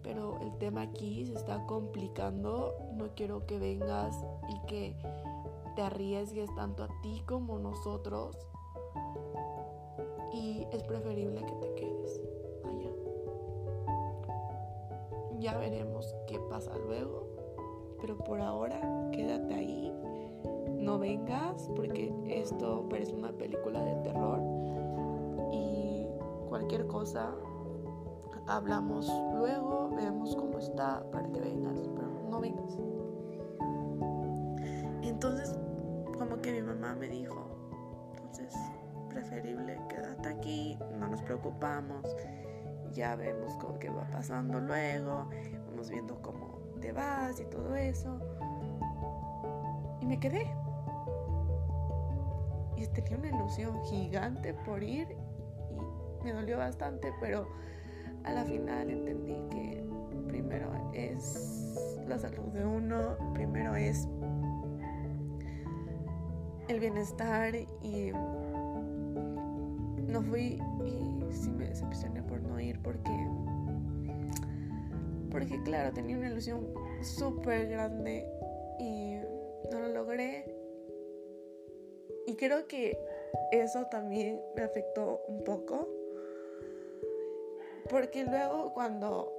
pero 0.01 0.39
el 0.39 0.57
tema 0.59 0.83
aquí 0.83 1.25
se 1.25 1.33
está 1.33 1.65
complicando. 1.65 2.73
No 2.93 3.09
quiero 3.15 3.45
que 3.45 3.59
vengas 3.59 4.15
y 4.47 4.65
que 4.65 4.95
te 5.75 5.81
arriesgues 5.81 6.49
tanto 6.55 6.85
a 6.85 6.87
ti 7.01 7.21
como 7.25 7.59
nosotros. 7.59 8.37
Y 10.33 10.65
es 10.71 10.83
preferible 10.83 11.41
que 11.41 11.53
te 11.55 11.75
quedes 11.75 12.21
allá. 12.63 12.91
Ya 15.39 15.57
veremos 15.57 16.15
qué 16.27 16.39
pasa 16.39 16.77
luego 16.77 17.27
pero 17.99 18.17
por 18.17 18.39
ahora 18.39 18.79
quédate 19.11 19.53
ahí, 19.53 19.91
no 20.77 20.99
vengas 20.99 21.67
porque 21.75 22.13
esto 22.27 22.85
parece 22.89 23.15
una 23.15 23.31
película 23.31 23.83
de 23.83 23.95
terror 24.03 24.39
y 25.51 26.05
cualquier 26.49 26.85
cosa 26.87 27.33
hablamos 28.47 29.07
luego, 29.33 29.89
vemos 29.95 30.35
cómo 30.35 30.59
está 30.59 31.03
para 31.11 31.31
que 31.31 31.39
vengas, 31.39 31.79
pero 31.95 32.07
no 32.29 32.39
vengas. 32.39 32.77
Entonces, 35.01 35.57
como 36.17 36.41
que 36.41 36.51
mi 36.53 36.61
mamá 36.61 36.95
me 36.95 37.07
dijo, 37.07 37.47
entonces 38.11 38.53
preferible 39.09 39.79
quédate 39.89 40.29
aquí, 40.29 40.77
no 40.99 41.07
nos 41.07 41.21
preocupamos, 41.21 42.15
ya 42.91 43.15
vemos 43.15 43.55
cómo 43.57 43.79
que 43.79 43.89
va 43.89 44.07
pasando 44.09 44.59
luego, 44.59 45.29
vamos 45.67 45.89
viendo 45.89 46.21
cómo 46.21 46.59
te 46.81 46.91
vas 46.91 47.39
y 47.39 47.45
todo 47.45 47.75
eso. 47.75 48.19
Y 50.01 50.05
me 50.05 50.19
quedé. 50.19 50.51
Y 52.77 52.87
tenía 52.87 53.17
una 53.17 53.27
ilusión 53.29 53.81
gigante 53.85 54.53
por 54.53 54.83
ir 54.83 55.07
y 56.19 56.23
me 56.23 56.33
dolió 56.33 56.57
bastante, 56.57 57.13
pero 57.19 57.47
a 58.25 58.33
la 58.33 58.43
final 58.43 58.89
entendí 58.89 59.35
que 59.49 59.83
primero 60.27 60.71
es 60.93 61.75
la 62.07 62.17
salud 62.17 62.51
de 62.53 62.65
uno, 62.65 63.17
primero 63.33 63.75
es 63.75 64.07
el 66.67 66.79
bienestar 66.79 67.55
y 67.55 68.11
no 70.07 70.21
fui 70.21 70.59
y 70.85 71.33
sí 71.33 71.51
me 71.51 71.67
decepcioné 71.67 72.23
por 72.23 72.41
no 72.41 72.59
ir 72.59 72.81
porque 72.81 73.11
porque 75.35 75.61
claro, 75.63 75.91
tenía 75.91 76.17
una 76.17 76.29
ilusión 76.29 76.65
súper 77.01 77.67
grande 77.67 78.25
y 78.79 79.15
no 79.69 79.79
lo 79.81 79.89
logré. 79.89 80.45
Y 82.25 82.35
creo 82.37 82.67
que 82.67 82.97
eso 83.51 83.85
también 83.87 84.39
me 84.55 84.63
afectó 84.63 85.21
un 85.27 85.43
poco. 85.43 85.89
Porque 87.89 88.23
luego 88.23 88.73
cuando, 88.73 89.31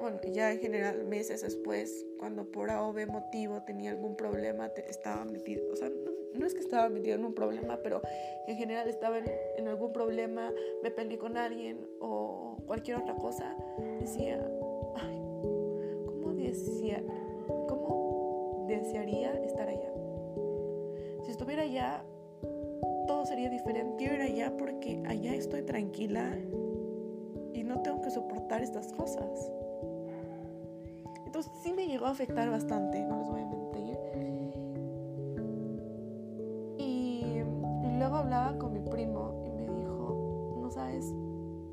bueno, 0.00 0.18
ya 0.32 0.52
en 0.52 0.60
general 0.60 1.04
meses 1.04 1.42
después, 1.42 2.06
cuando 2.18 2.50
por 2.50 2.70
A 2.70 2.82
o 2.82 2.92
B 2.92 3.06
motivo 3.06 3.62
tenía 3.62 3.90
algún 3.90 4.16
problema, 4.16 4.70
estaba 4.88 5.24
metido, 5.24 5.70
o 5.72 5.76
sea, 5.76 5.90
no, 6.34 6.46
es 6.46 6.54
que 6.54 6.60
estaba 6.60 6.88
metido 6.88 7.16
en 7.16 7.24
un 7.24 7.34
problema, 7.34 7.78
pero 7.82 8.00
en 8.46 8.56
general 8.56 8.88
estaba 8.88 9.18
en, 9.18 9.68
algún 9.68 9.92
problema, 9.92 10.52
me 10.82 10.90
peleé 10.90 11.18
con 11.18 11.36
alguien 11.36 11.86
o 12.00 12.56
cualquier 12.66 12.98
otra 12.98 13.14
cosa, 13.16 13.56
decía, 14.00 14.38
¿cómo 17.68 18.64
desearía 18.68 19.32
estar 19.44 19.68
allá? 19.68 19.92
Si 21.24 21.30
estuviera 21.30 21.62
allá, 21.62 22.04
todo 23.06 23.26
sería 23.26 23.50
diferente. 23.50 23.96
Quiero 23.98 24.14
ir 24.14 24.22
allá 24.22 24.56
porque 24.56 25.02
allá 25.06 25.34
estoy 25.34 25.62
tranquila 25.62 26.36
no 27.66 27.80
tengo 27.82 28.00
que 28.00 28.10
soportar 28.10 28.62
estas 28.62 28.92
cosas. 28.92 29.50
Entonces 31.26 31.52
sí 31.62 31.72
me 31.72 31.86
llegó 31.86 32.06
a 32.06 32.10
afectar 32.10 32.50
bastante, 32.50 33.04
no 33.04 33.18
les 33.18 33.28
voy 33.28 33.40
a 33.40 33.46
mentir. 33.46 33.66
luego 38.06 38.18
hablaba 38.18 38.56
con 38.56 38.72
mi 38.72 38.88
primo 38.88 39.42
y 39.44 39.50
me 39.50 39.62
dijo, 39.62 40.58
no 40.60 40.70
sabes 40.70 41.12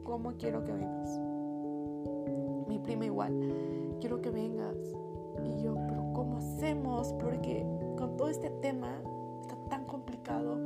cómo 0.03 0.34
quiero 0.38 0.63
que 0.63 0.71
vengas. 0.71 1.19
Mi 2.67 2.79
prima 2.79 3.06
igual, 3.06 3.97
quiero 3.99 4.19
que 4.19 4.32
vengas. 4.32 4.75
Y 5.43 5.63
yo, 5.63 5.75
pero 5.88 6.12
¿cómo 6.13 6.38
hacemos? 6.38 7.13
Porque 7.21 7.63
con 7.97 8.17
todo 8.17 8.29
este 8.29 8.49
tema 8.62 8.99
está 9.41 9.56
tan 9.69 9.86
complicado. 9.86 10.58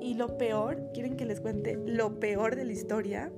Y 0.00 0.14
lo 0.14 0.38
peor, 0.38 0.92
quieren 0.94 1.16
que 1.16 1.24
les 1.24 1.40
cuente, 1.40 1.76
lo 1.84 2.20
peor 2.20 2.54
de 2.54 2.64
la 2.64 2.72
historia 2.72 3.32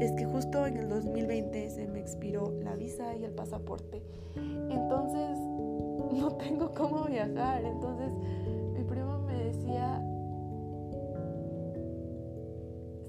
es 0.00 0.12
que 0.12 0.24
justo 0.24 0.66
en 0.66 0.76
el 0.76 0.88
2020 0.88 1.70
se 1.70 1.86
me 1.86 2.00
expiró 2.00 2.52
la 2.62 2.74
visa 2.76 3.14
y 3.14 3.24
el 3.24 3.32
pasaporte. 3.32 4.02
Entonces 4.36 5.38
no 6.12 6.32
tengo 6.36 6.72
cómo 6.74 7.04
viajar. 7.04 7.64
Entonces 7.64 8.10
mi 8.72 8.84
primo 8.84 9.18
me 9.18 9.44
decía, 9.44 10.02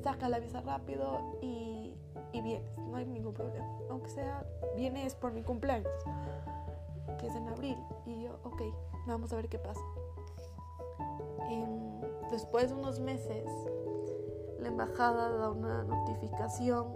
saca 0.03 0.29
la 0.29 0.39
visa 0.39 0.61
rápido 0.61 1.37
y, 1.41 1.93
y 2.31 2.41
vienes, 2.41 2.77
no 2.77 2.95
hay 2.95 3.05
ningún 3.05 3.33
problema. 3.33 3.67
Aunque 3.89 4.09
sea, 4.09 4.45
vienes 4.75 5.15
por 5.15 5.31
mi 5.31 5.41
cumpleaños, 5.41 5.91
que 7.19 7.27
es 7.27 7.35
en 7.35 7.47
abril. 7.47 7.77
Y 8.05 8.23
yo, 8.23 8.39
ok, 8.43 8.61
vamos 9.07 9.33
a 9.33 9.35
ver 9.37 9.49
qué 9.49 9.59
pasa. 9.59 9.81
después 12.31 12.69
de 12.69 12.75
unos 12.75 12.99
meses, 12.99 13.45
la 14.65 14.71
embajada 14.71 15.29
da 15.29 15.51
una 15.51 15.83
notificación 15.83 16.87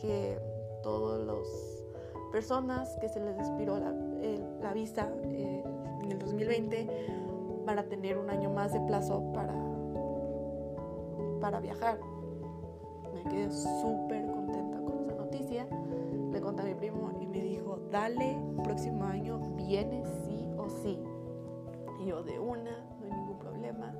que 0.00 0.38
todas 0.84 1.26
las 1.26 1.48
personas 2.30 2.96
que 3.00 3.08
se 3.08 3.18
les 3.18 3.36
expiró 3.36 3.76
la, 3.76 4.72
visa 4.72 5.10
eh, 5.24 5.64
en 6.04 6.12
el 6.12 6.18
2020 6.20 6.86
van 7.66 7.80
a 7.80 7.82
tener 7.82 8.18
un 8.18 8.30
año 8.30 8.50
más 8.50 8.72
de 8.72 8.80
plazo 8.82 9.32
para, 9.32 9.52
para 11.40 11.58
viajar. 11.58 11.98
Me 13.12 13.24
quedé 13.24 13.50
súper 13.50 14.30
contenta 14.30 14.78
con 14.78 15.00
esa 15.00 15.14
noticia. 15.16 15.66
Le 16.30 16.40
conté 16.40 16.62
a 16.62 16.66
mi 16.66 16.74
primo 16.74 17.18
y 17.20 17.26
me 17.26 17.42
dijo, 17.42 17.80
dale, 17.90 18.38
próximo 18.62 19.06
año 19.06 19.40
viene 19.56 20.04
sí 20.24 20.48
o 20.56 20.68
sí. 20.68 21.02
Y 21.98 22.06
yo 22.06 22.22
de 22.22 22.38
una, 22.38 22.78
no 23.00 23.06
hay 23.06 23.10
ningún 23.10 23.38
problema. 23.40 23.92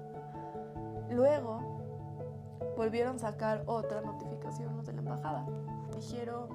Luego 1.10 1.77
volvieron 2.78 3.16
a 3.16 3.18
sacar 3.18 3.64
otra 3.66 4.00
notificación 4.00 4.84
de 4.84 4.92
la 4.92 5.00
embajada. 5.00 5.44
Dijeron 5.96 6.48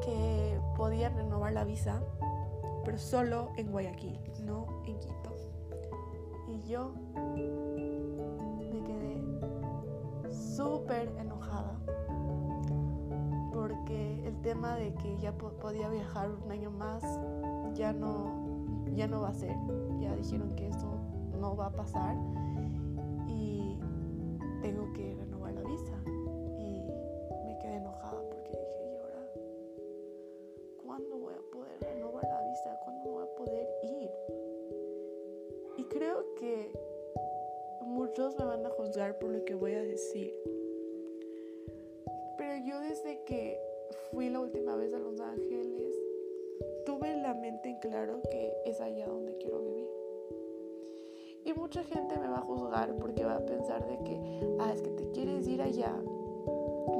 que 0.00 0.60
podían 0.76 1.16
renovar 1.16 1.52
la 1.52 1.64
visa, 1.64 2.00
pero 2.84 2.96
solo 2.96 3.50
en 3.56 3.72
Guayaquil, 3.72 4.20
no 4.44 4.66
en 4.86 5.00
Quito. 5.00 5.34
Y 6.46 6.62
yo 6.68 6.92
me 8.72 8.80
quedé 8.84 10.32
súper 10.32 11.12
enojada 11.18 11.76
porque 13.52 14.28
el 14.28 14.40
tema 14.42 14.76
de 14.76 14.94
que 14.94 15.18
ya 15.18 15.32
podía 15.32 15.88
viajar 15.88 16.30
un 16.30 16.52
año 16.52 16.70
más 16.70 17.02
ya 17.74 17.92
no, 17.92 18.30
ya 18.94 19.08
no 19.08 19.22
va 19.22 19.30
a 19.30 19.34
ser. 19.34 19.56
Ya 19.98 20.14
dijeron 20.14 20.54
que 20.54 20.68
eso 20.68 20.89
no 21.40 21.56
va 21.56 21.66
a 21.66 21.72
pasar 21.72 22.14
y 23.26 23.78
tengo 24.60 24.92
que 24.92 25.14
renovar 25.14 25.54
la 25.54 25.62
visa. 25.62 26.02
Y 26.58 26.84
me 27.46 27.58
quedé 27.58 27.76
enojada 27.76 28.22
porque 28.28 28.50
dije, 28.50 28.92
¿y 28.92 28.96
ahora 28.96 29.26
cuándo 30.84 31.18
voy 31.18 31.32
a 31.34 31.50
poder 31.50 31.80
renovar 31.80 32.24
la 32.24 32.46
visa? 32.46 32.78
¿Cuándo 32.84 33.10
voy 33.10 33.24
a 33.24 33.34
poder 33.36 33.68
ir? 33.82 34.10
Y 35.78 35.84
creo 35.84 36.34
que 36.34 36.70
muchos 37.80 38.38
me 38.38 38.44
van 38.44 38.66
a 38.66 38.70
juzgar 38.70 39.18
por 39.18 39.30
lo 39.30 39.44
que 39.46 39.54
voy 39.54 39.72
a 39.72 39.82
decir. 39.82 40.34
Pero 42.36 42.66
yo 42.66 42.80
desde 42.80 43.24
que 43.24 43.58
fui 44.10 44.28
la 44.28 44.40
última 44.40 44.76
vez 44.76 44.92
a 44.92 44.98
Los 44.98 45.18
Ángeles, 45.20 45.96
tuve 46.84 47.16
la 47.16 47.32
mente 47.32 47.70
en 47.70 47.78
claro 47.80 48.20
que 48.30 48.52
es 48.66 48.80
allá 48.80 49.06
donde 49.06 49.36
quiero 49.38 49.60
vivir. 49.60 49.99
Y 51.44 51.54
mucha 51.54 51.82
gente 51.84 52.18
me 52.18 52.28
va 52.28 52.38
a 52.38 52.42
juzgar 52.42 52.94
porque 52.96 53.24
va 53.24 53.36
a 53.36 53.44
pensar 53.44 53.86
de 53.86 53.98
que, 54.04 54.56
ah, 54.60 54.72
es 54.72 54.82
que 54.82 54.90
te 54.90 55.10
quieres 55.10 55.48
ir 55.48 55.62
allá, 55.62 55.94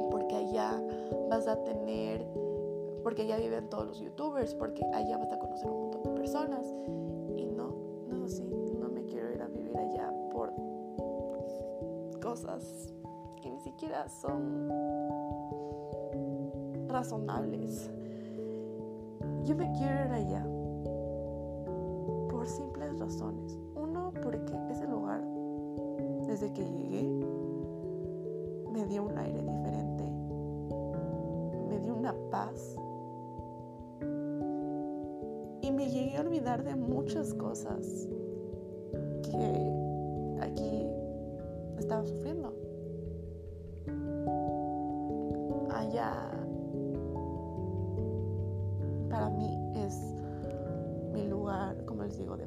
porque 0.09 0.35
allá 0.35 0.81
vas 1.29 1.47
a 1.47 1.63
tener, 1.63 2.25
porque 3.03 3.21
allá 3.21 3.37
viven 3.37 3.69
todos 3.69 3.85
los 3.85 3.99
youtubers, 3.99 4.55
porque 4.55 4.83
allá 4.93 5.17
vas 5.17 5.31
a 5.31 5.37
conocer 5.37 5.69
un 5.69 5.81
montón 5.81 6.03
de 6.03 6.09
personas. 6.19 6.65
Y 7.37 7.45
no, 7.45 7.75
no 8.09 8.25
así, 8.25 8.43
no 8.79 8.89
me 8.89 9.05
quiero 9.05 9.31
ir 9.31 9.43
a 9.43 9.47
vivir 9.47 9.77
allá 9.77 10.11
por 10.31 10.51
cosas 12.19 12.91
que 13.43 13.51
ni 13.51 13.59
siquiera 13.59 14.09
son 14.09 14.69
razonables. 16.87 17.91
Yo 19.43 19.55
me 19.55 19.71
quiero 19.73 20.05
ir 20.05 20.11
allá 20.11 20.45
por 22.29 22.47
simples 22.47 22.99
razones 22.99 23.60
porque 24.49 24.73
ese 24.73 24.87
lugar, 24.87 25.21
desde 26.27 26.51
que 26.53 26.63
llegué, 26.63 27.03
me 28.71 28.85
dio 28.85 29.03
un 29.03 29.17
aire 29.17 29.41
diferente, 29.41 30.03
me 31.69 31.79
dio 31.79 31.95
una 31.95 32.15
paz 32.29 32.75
y 35.61 35.71
me 35.71 35.89
llegué 35.89 36.17
a 36.17 36.21
olvidar 36.21 36.63
de 36.63 36.75
muchas 36.75 37.33
cosas 37.33 38.07
que 39.23 40.39
aquí 40.41 40.87
estaba 41.77 42.05
sufriendo. 42.05 42.60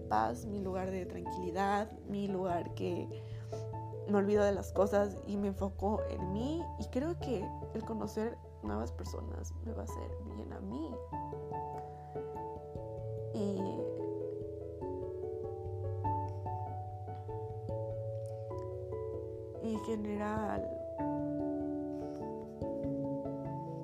Paz, 0.09 0.47
mi 0.47 0.61
lugar 0.61 0.91
de 0.91 1.07
tranquilidad, 1.07 1.91
mi 2.09 2.29
lugar 2.29 2.75
que 2.75 3.09
me 4.09 4.19
olvido 4.19 4.45
de 4.45 4.53
las 4.53 4.73
cosas 4.73 5.17
y 5.27 5.37
me 5.37 5.49
enfoco 5.49 6.01
en 6.11 6.33
mí. 6.33 6.63
Y 6.79 6.87
creo 6.89 7.19
que 7.19 7.45
el 7.75 7.85
conocer 7.85 8.37
nuevas 8.63 8.93
personas 8.93 9.53
me 9.65 9.73
va 9.73 9.83
a 9.83 9.85
hacer 9.85 10.11
bien 10.37 10.53
a 10.53 10.61
mí. 10.61 10.91
Y 13.35 13.59
en 19.73 19.81
general 19.81 20.71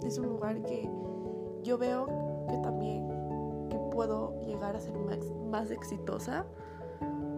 es 0.02 0.18
un 0.18 0.26
lugar 0.26 0.62
que 0.62 0.88
yo 1.62 1.78
veo 1.78 2.06
que 2.48 2.56
también 2.58 3.19
puedo 4.00 4.32
llegar 4.46 4.74
a 4.74 4.80
ser 4.80 4.94
más, 5.50 5.70
exitosa 5.70 6.46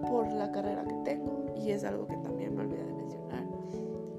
por 0.09 0.31
la 0.31 0.53
carrera 0.53 0.85
que 0.85 0.95
tengo 1.05 1.53
y 1.57 1.73
es 1.73 1.83
algo 1.83 2.07
que 2.07 2.17
también 2.19 2.55
me 2.55 2.63
olvidé 2.63 2.85
de 2.85 2.93
mencionar. 2.93 3.45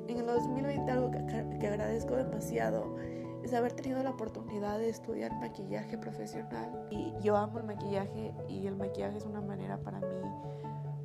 En 0.10 0.17
el 0.17 0.25
2020 0.25 0.91
algo 0.91 1.10
que, 1.10 1.58
que 1.58 1.67
agradezco 1.67 2.17
demasiado 2.17 2.97
es 3.43 3.53
haber 3.53 3.71
tenido 3.71 4.03
la 4.03 4.10
oportunidad 4.10 4.77
de 4.77 4.89
estudiar 4.89 5.32
maquillaje 5.39 5.97
profesional 5.97 6.86
y 6.89 7.13
yo 7.21 7.38
amo 7.38 7.60
el 7.60 7.63
maquillaje 7.63 8.34
y 8.49 8.67
el 8.67 8.75
maquillaje 8.75 9.19
es 9.19 9.25
una 9.25 9.39
manera 9.39 9.77
para 9.77 10.01
mí 10.01 10.08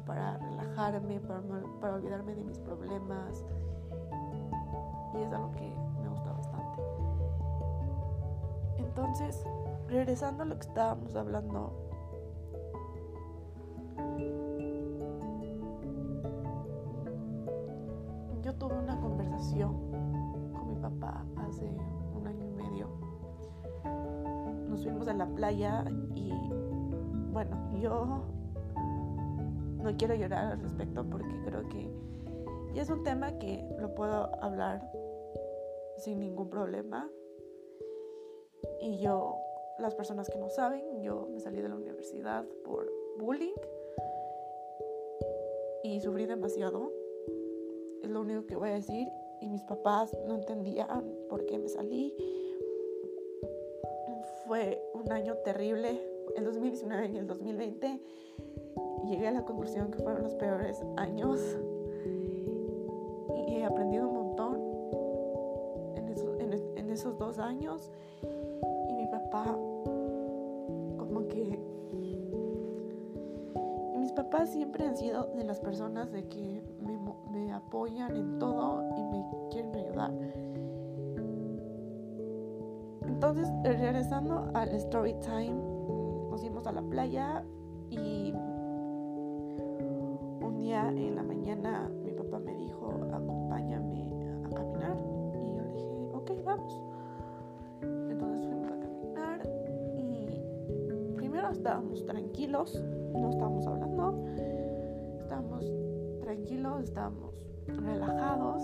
para 0.05 0.39
relajarme, 0.39 1.21
para, 1.21 1.41
para 1.81 1.95
olvidarme 1.95 2.35
de 2.35 2.43
mis 2.43 2.59
problemas 2.59 3.45
y 5.15 5.23
es 5.23 5.33
algo 5.33 5.53
que 5.53 5.73
me 6.03 6.09
gusta 6.09 6.33
bastante. 6.33 6.83
Entonces, 8.79 9.45
regresando 9.89 10.43
a 10.43 10.47
lo 10.47 10.55
que 10.57 10.67
estábamos 10.67 11.17
hablando, 11.17 11.73
yo 18.43 18.55
tuve 18.55 18.79
una 18.79 19.01
conversación 19.01 19.91
con 20.53 20.69
mi 20.69 20.77
papá 20.77 21.25
hace 21.37 21.67
un 22.15 22.27
año 22.27 22.45
y 22.45 22.51
medio. 22.51 22.89
Nos 24.69 24.83
fuimos 24.83 25.09
a 25.09 25.15
la 25.15 25.27
playa 25.27 25.85
y 26.15 26.33
bueno, 27.33 27.57
yo 27.81 28.23
no 29.83 29.97
quiero 29.97 30.15
llorar 30.15 30.53
al 30.53 30.61
respecto 30.61 31.05
porque 31.09 31.41
creo 31.45 31.67
que 31.69 31.91
ya 32.75 32.83
es 32.83 32.91
un 32.91 33.03
tema 33.03 33.39
que 33.39 33.67
lo 33.79 33.95
puedo 33.95 34.31
hablar 34.43 34.91
sin 35.97 36.21
ningún 36.21 36.51
problema. 36.51 37.09
Y 38.81 39.01
yo 39.01 39.38
las 39.79 39.95
personas 39.95 40.29
que 40.29 40.39
no 40.39 40.49
saben, 40.49 41.03
yo 41.03 41.29
me 41.31 41.41
salí 41.41 41.61
de 41.61 41.69
la 41.69 41.77
universidad 41.77 42.45
por 42.65 42.91
bullying 43.19 43.55
y 45.83 46.01
sufrí 46.01 46.27
demasiado. 46.27 46.93
Es 48.03 48.11
lo 48.11 48.21
único 48.21 48.47
que 48.47 48.57
voy 48.57 48.71
a 48.71 48.75
decir. 48.75 49.09
Y 49.41 49.49
mis 49.49 49.63
papás 49.63 50.17
no 50.27 50.35
entendían 50.35 51.15
por 51.29 51.47
qué 51.47 51.59
me 51.59 51.69
salí. 51.69 52.15
Fue 54.47 54.83
un 54.95 55.13
año 55.13 55.37
terrible, 55.45 56.01
el 56.37 56.45
2019 56.45 57.09
y 57.09 57.17
el 57.19 57.27
2020 57.27 58.01
llegué 59.07 59.29
a 59.29 59.31
la 59.31 59.45
conclusión 59.45 59.91
que 59.91 59.99
fueron 59.99 60.23
los 60.23 60.35
peores 60.35 60.83
años 60.97 61.41
y 63.47 63.57
he 63.57 63.65
aprendido 63.65 64.09
un 64.09 64.15
montón 64.15 65.97
en 65.97 66.09
esos, 66.09 66.41
en 66.41 66.91
esos 66.91 67.19
dos 67.19 67.39
años 67.39 67.93
y 68.89 68.95
mi 68.95 69.07
papá 69.07 69.57
papás 74.31 74.51
siempre 74.51 74.87
han 74.87 74.97
sido 74.97 75.25
de 75.37 75.45
las 75.45 75.59
personas 75.61 76.13
de 76.13 76.29
que 76.29 76.63
me, 77.33 77.53
apoyan 77.53 78.15
en 78.15 78.39
todo 78.39 78.85
y 78.97 79.03
me 79.05 79.25
quieren 79.51 79.75
ayudar 79.75 80.13
entonces, 83.19 83.49
regresando 83.65 84.49
al 84.55 84.69
story 84.69 85.13
time, 85.15 85.57
nos 86.31 86.41
fuimos 86.41 86.65
a 86.69 86.73
la 86.73 86.83
playa 86.83 87.45
y 87.91 88.33
un 90.41 90.57
día 90.57 90.89
en 90.91 91.17
la 91.17 91.25
mañana 91.25 91.91
mi 92.05 92.13
papá 92.13 92.39
me 92.39 92.55
dijo, 92.55 92.93
acompáñame 93.13 94.05
a 94.45 94.51
caminar. 94.55 94.97
Y 95.35 95.53
yo 95.53 95.63
le 95.65 95.73
dije, 95.73 96.11
ok, 96.15 96.31
vamos. 96.45 96.81
Entonces 97.83 98.47
fuimos 98.47 98.71
a 98.71 98.79
caminar 98.79 99.41
y 99.97 100.41
primero 101.17 101.51
estábamos 101.51 102.07
tranquilos, 102.07 102.81
no 103.15 103.31
estábamos 103.31 103.67
hablando, 103.67 103.78
tranquilos, 106.79 106.85
estábamos 106.85 107.35
relajados 107.67 108.63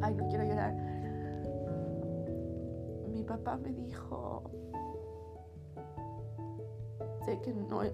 ay, 0.00 0.14
no 0.14 0.28
quiero 0.28 0.44
llorar. 0.44 0.74
Mi 3.12 3.22
papá 3.22 3.56
me 3.56 3.72
dijo, 3.72 4.42
sé 7.24 7.40
que 7.40 7.52
no... 7.52 7.80
Ay, 7.80 7.92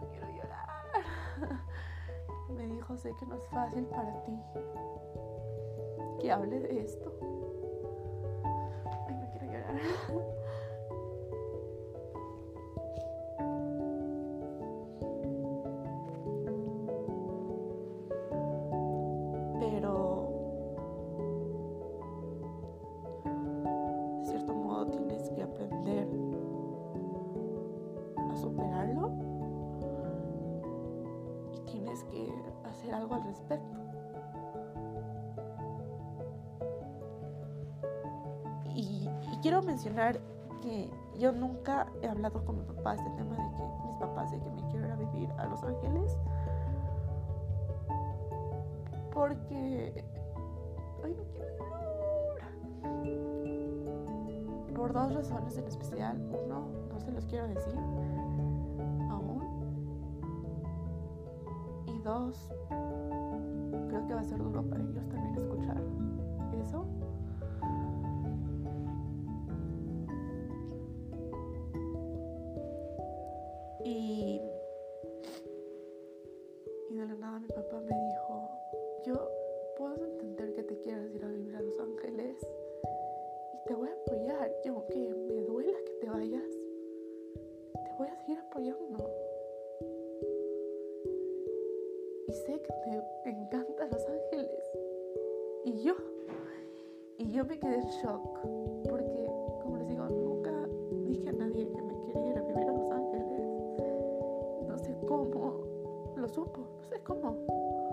no 0.00 0.08
quiero 0.10 0.26
llorar. 0.36 1.60
Me 2.50 2.66
dijo, 2.66 2.96
sé 2.96 3.14
que 3.18 3.26
no 3.26 3.36
es 3.36 3.46
fácil 3.48 3.84
para 3.86 4.24
ti 4.24 4.38
que 6.20 6.32
hable 6.32 6.60
de 6.60 6.80
esto. 6.80 7.12
Ay, 9.06 9.14
no 9.14 9.30
quiero 9.30 9.46
llorar. 9.46 9.80
que 40.60 40.90
yo 41.18 41.32
nunca 41.32 41.86
he 42.02 42.08
hablado 42.08 42.44
con 42.44 42.58
mi 42.58 42.62
papá 42.64 42.94
este 42.94 43.10
tema 43.10 43.34
de 43.36 43.56
que 43.56 43.62
mis 43.86 43.96
papás 43.96 44.30
de 44.30 44.38
que 44.40 44.50
me 44.50 44.62
quiero 44.68 44.86
ir 44.86 44.92
a 44.92 44.96
vivir 44.96 45.30
a 45.38 45.46
Los 45.46 45.62
Ángeles. 45.62 46.18
Porque... 49.12 50.04
Ay, 51.02 51.14
no 51.14 51.22
quiero 51.32 51.48
llorar. 52.28 52.52
Por 54.74 54.92
dos 54.92 55.14
razones 55.14 55.56
en 55.56 55.66
especial. 55.66 56.18
Uno, 56.44 56.68
no 56.92 57.00
se 57.00 57.10
los 57.12 57.24
quiero 57.26 57.48
decir 57.48 57.74
aún. 59.10 59.42
Y 61.86 61.98
dos, 62.00 62.50
creo 63.88 64.06
que 64.06 64.14
va 64.14 64.20
a 64.20 64.24
ser 64.24 64.38
duro 64.38 64.62
para 64.62 64.82
ellos 64.82 65.08
también 65.08 65.34
escuchar 65.36 65.82
eso. 66.60 66.99
Yo 97.40 97.44
me 97.44 97.58
quedé 97.58 97.76
en 97.76 97.88
shock 98.02 98.38
porque, 98.88 99.26
como 99.62 99.76
les 99.78 99.88
digo, 99.88 100.04
nunca 100.04 100.50
dije 101.06 101.28
a 101.28 101.32
nadie 101.32 101.68
que 101.70 101.82
me 101.82 101.94
quería 102.00 102.30
ir 102.30 102.38
a 102.38 102.42
vivir 102.42 102.68
a 102.68 102.72
Los 102.72 102.90
Ángeles. 102.90 103.40
No 104.66 104.76
sé 104.76 104.94
cómo 105.06 105.64
lo 106.16 106.28
supo, 106.28 106.58
no 106.58 106.88
sé 106.88 107.00
cómo. 107.02 107.89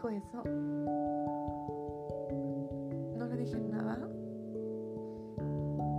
Dijo 0.00 0.08
eso, 0.08 0.42
no 3.18 3.26
le 3.26 3.36
dije 3.36 3.60
nada. 3.60 3.98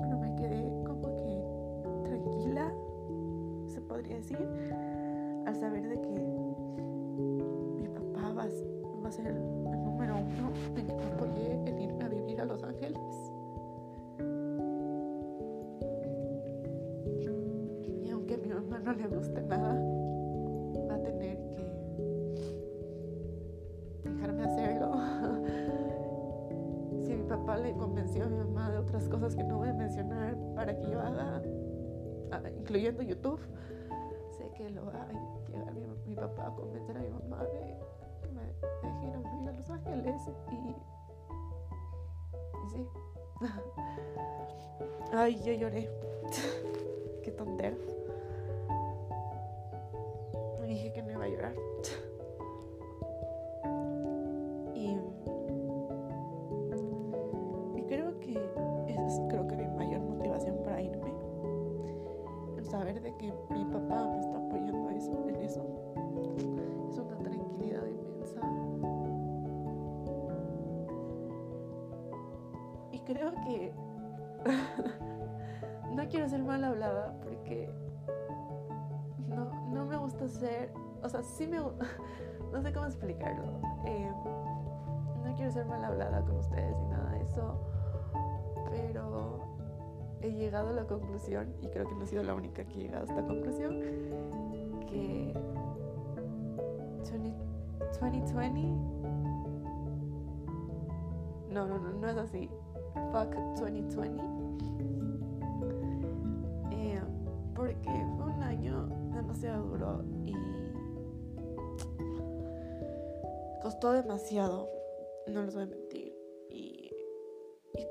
Pero 0.02 0.18
me 0.20 0.36
quedé 0.36 0.84
como 0.84 1.16
que 1.18 1.44
tranquila, 2.10 2.74
se 3.68 3.80
podría 3.82 4.16
decir 4.16 4.40
al 5.46 5.56
saber 5.56 5.88
de 5.88 6.02
que 6.02 6.10
mi 7.80 7.88
papá 7.90 8.34
va, 8.34 8.44
a 9.08 9.12
ser 9.12 9.28
el 9.28 9.36
número 9.84 10.16
uno 10.16 10.52
en 10.78 10.88
que 10.88 10.94
me 10.94 11.04
apoyé 11.04 11.54
en 11.68 11.80
irme 11.80 12.04
a 12.04 12.10
vivir 12.10 12.42
a 12.42 12.46
Los 12.46 12.64
Ángeles. 12.64 13.32
Y 18.04 18.10
aunque 18.10 18.34
a 18.34 18.38
mi 18.38 18.50
mamá 18.50 18.80
no 18.80 18.94
le 18.94 19.08
guste 19.08 19.42
nada, 19.44 19.91
incluyendo 32.50 33.04
YouTube, 33.04 33.40
sé 34.38 34.50
que 34.58 34.70
lo 34.70 34.86
va 34.86 35.02
a 35.02 35.32
mi 36.06 36.16
papá 36.16 36.48
a 36.48 36.56
convencer 36.56 36.98
a 36.98 37.00
mi 37.00 37.10
mamá 37.10 37.44
de 37.46 37.78
que 38.22 38.30
me 38.30 38.42
deje 38.44 39.08
ir 39.08 39.48
a 39.48 39.52
Los 39.54 39.70
Ángeles 39.70 40.22
y, 40.52 40.56
y 42.66 42.70
sí. 42.70 42.88
Ay, 45.14 45.42
yo 45.44 45.54
lloré. 45.54 45.90
Qué 47.24 47.32
tontera. 47.32 47.76
Y 91.30 91.68
creo 91.68 91.88
que 91.88 91.96
no 91.96 92.04
he 92.04 92.08
sido 92.08 92.24
la 92.24 92.34
única 92.34 92.64
que 92.64 92.74
ha 92.74 92.78
llegado 92.78 93.02
a 93.02 93.10
esta 93.10 93.26
conclusión, 93.26 93.80
que 94.88 95.34
2020 98.00 98.62
no, 101.52 101.68
no, 101.68 101.78
no, 101.78 101.92
no 101.92 102.10
es 102.10 102.18
así. 102.18 102.50
Fuck 103.12 103.36
2020. 103.60 104.24
Eh, 106.72 107.02
porque 107.54 108.06
fue 108.18 108.26
un 108.26 108.44
año 108.44 108.88
demasiado 109.14 109.66
duro 109.66 110.04
y 110.24 110.34
costó 113.62 113.92
demasiado, 113.92 114.70
no 115.28 115.44
les 115.44 115.54
voy 115.54 115.64
a 115.64 115.68
mentir. 115.68 116.16
Y 116.50 116.92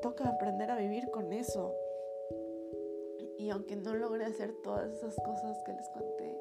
toca 0.01 0.29
aprender 0.29 0.71
a 0.71 0.77
vivir 0.77 1.11
con 1.11 1.33
eso. 1.33 1.75
Y 3.41 3.49
aunque 3.49 3.75
no 3.75 3.95
logré 3.95 4.27
hacer 4.27 4.53
todas 4.63 4.93
esas 4.93 5.17
cosas 5.17 5.63
que 5.65 5.73
les 5.73 5.89
conté, 5.89 6.39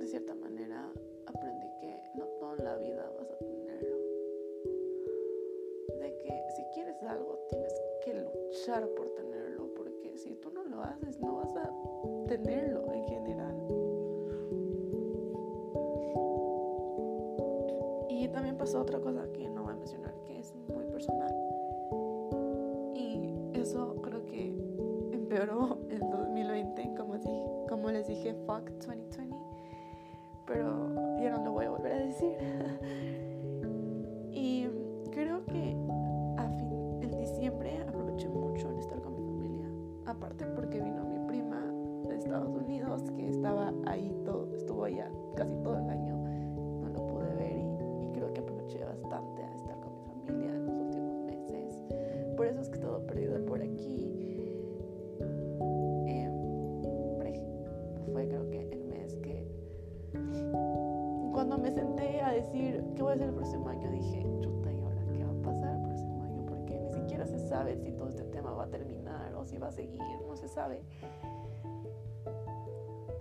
de 0.00 0.06
cierta 0.08 0.34
manera 0.34 0.92
aprendí 1.24 1.68
que 1.78 1.96
no 2.16 2.26
toda 2.40 2.56
la 2.56 2.76
vida 2.76 3.08
vas 3.16 3.30
a 3.30 3.36
tenerlo. 3.36 3.96
De 6.00 6.18
que 6.18 6.42
si 6.56 6.64
quieres 6.74 7.00
algo 7.04 7.38
tienes 7.48 7.72
que 8.04 8.14
luchar 8.14 8.88
por 8.88 9.08
tenerlo, 9.10 9.72
porque 9.76 10.16
si 10.16 10.34
tú 10.34 10.50
no 10.50 10.64
lo 10.64 10.82
haces 10.82 11.20
no 11.20 11.36
vas 11.36 11.54
a 11.54 11.70
tenerlo 12.26 12.92
en 12.92 13.04
general. 13.04 13.56
Y 18.08 18.26
también 18.30 18.58
pasó 18.58 18.80
otra 18.80 18.98
cosa 18.98 19.30
que 19.32 19.48
no 19.48 19.62
voy 19.62 19.74
a 19.74 19.76
mencionar, 19.76 20.20
que 20.24 20.40
es 20.40 20.52
muy 20.56 20.85
eso 23.66 23.96
creo 24.00 24.24
que 24.26 24.54
empeoró 25.12 25.78
el 25.90 25.98
2020, 25.98 26.94
como, 26.96 27.66
como 27.68 27.90
les 27.90 28.06
dije, 28.06 28.34
fuck 28.46 28.70
2020. 28.86 29.36
Pero 30.46 31.18
ya 31.20 31.30
no 31.30 31.44
lo 31.44 31.52
voy 31.52 31.64
a 31.64 31.70
volver 31.70 31.92
a 31.92 31.98
decir. 31.98 32.36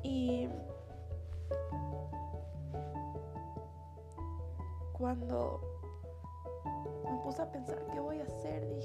Y 0.04 0.48
cuando 4.94 5.60
me 7.04 7.18
puse 7.24 7.42
a 7.42 7.52
pensar 7.52 7.86
qué 7.92 8.00
voy 8.00 8.20
a 8.22 8.24
hacer, 8.24 8.66
dije, 8.70 8.85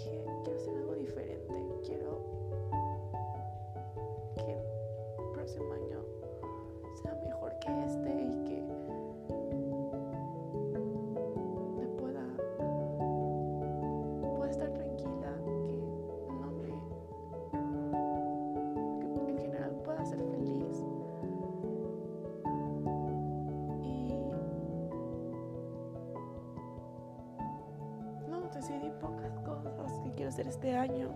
este 30.47 30.77
año. 30.77 31.11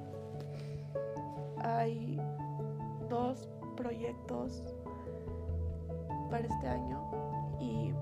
Hay 1.59 2.21
dos 3.09 3.49
proyectos 3.77 4.75
para 6.31 6.47
este 6.47 6.69
año 6.69 7.01
y 7.61 7.93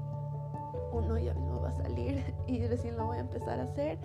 uno 0.92 1.18
ya 1.18 1.34
mismo 1.34 1.60
va 1.60 1.68
a 1.70 1.72
salir 1.72 2.22
y 2.46 2.66
recién 2.66 2.96
lo 2.96 3.06
voy 3.06 3.18
a 3.18 3.20
empezar 3.20 3.60
a 3.60 3.64
hacer. 3.64 3.98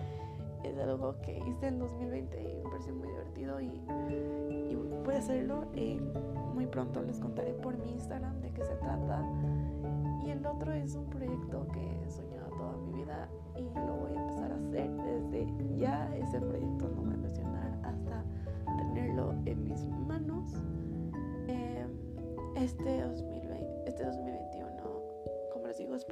Es 0.63 0.78
algo 0.80 1.15
que 1.22 1.38
hice 1.38 1.68
en 1.68 1.80
2020 1.80 2.41
y 2.41 2.55
me 2.55 2.70
pareció 2.70 2.93
muy 2.93 3.07
divertido 3.07 3.61
y, 3.61 3.68
y 4.72 4.76
voy 5.05 5.15
a 5.15 5.20
hacerlo. 5.20 5.65
Eh, 5.76 6.01
muy 6.53 6.65
pronto 6.65 7.03
les 7.03 7.20
contaré 7.20 7.53
por 7.53 7.78
mi 7.78 7.91
Instagram 7.91 8.41
de 8.41 8.51
qué 8.51 8.63
se 8.63 8.76
trata. 8.76 9.22
Y 10.26 10.32
el 10.32 10.45
otro 10.45 10.74
es 10.74 10.95
un 10.95 11.05
proyecto 11.05 11.68
que 11.72 12.03
he 12.03 12.09
soñado 12.09 12.49
toda 12.57 12.76
mi 12.78 13.03
vida 13.03 13.30
y 13.55 13.70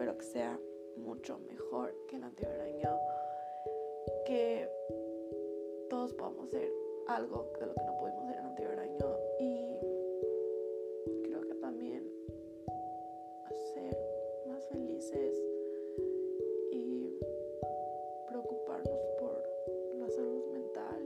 espero 0.05 0.19
que 0.19 0.25
sea 0.25 0.59
mucho 0.97 1.39
mejor 1.49 1.91
que 2.07 2.17
el 2.17 2.23
anterior 2.23 2.61
año, 2.61 2.95
que 4.27 4.69
todos 5.89 6.13
podamos 6.13 6.45
hacer 6.45 6.71
algo 7.07 7.51
de 7.59 7.65
lo 7.65 7.73
que 7.73 7.83
no 7.85 7.97
pudimos 7.97 8.23
hacer 8.25 8.37
el 8.37 8.45
anterior 8.45 8.79
año 8.79 9.17
y 9.39 9.79
creo 11.23 11.41
que 11.41 11.55
también 11.55 12.07
hacer 13.45 13.97
más 14.47 14.67
felices 14.67 15.41
y 16.71 17.17
preocuparnos 18.27 18.99
por 19.19 19.43
la 19.97 20.09
salud 20.11 20.45
mental 20.53 21.01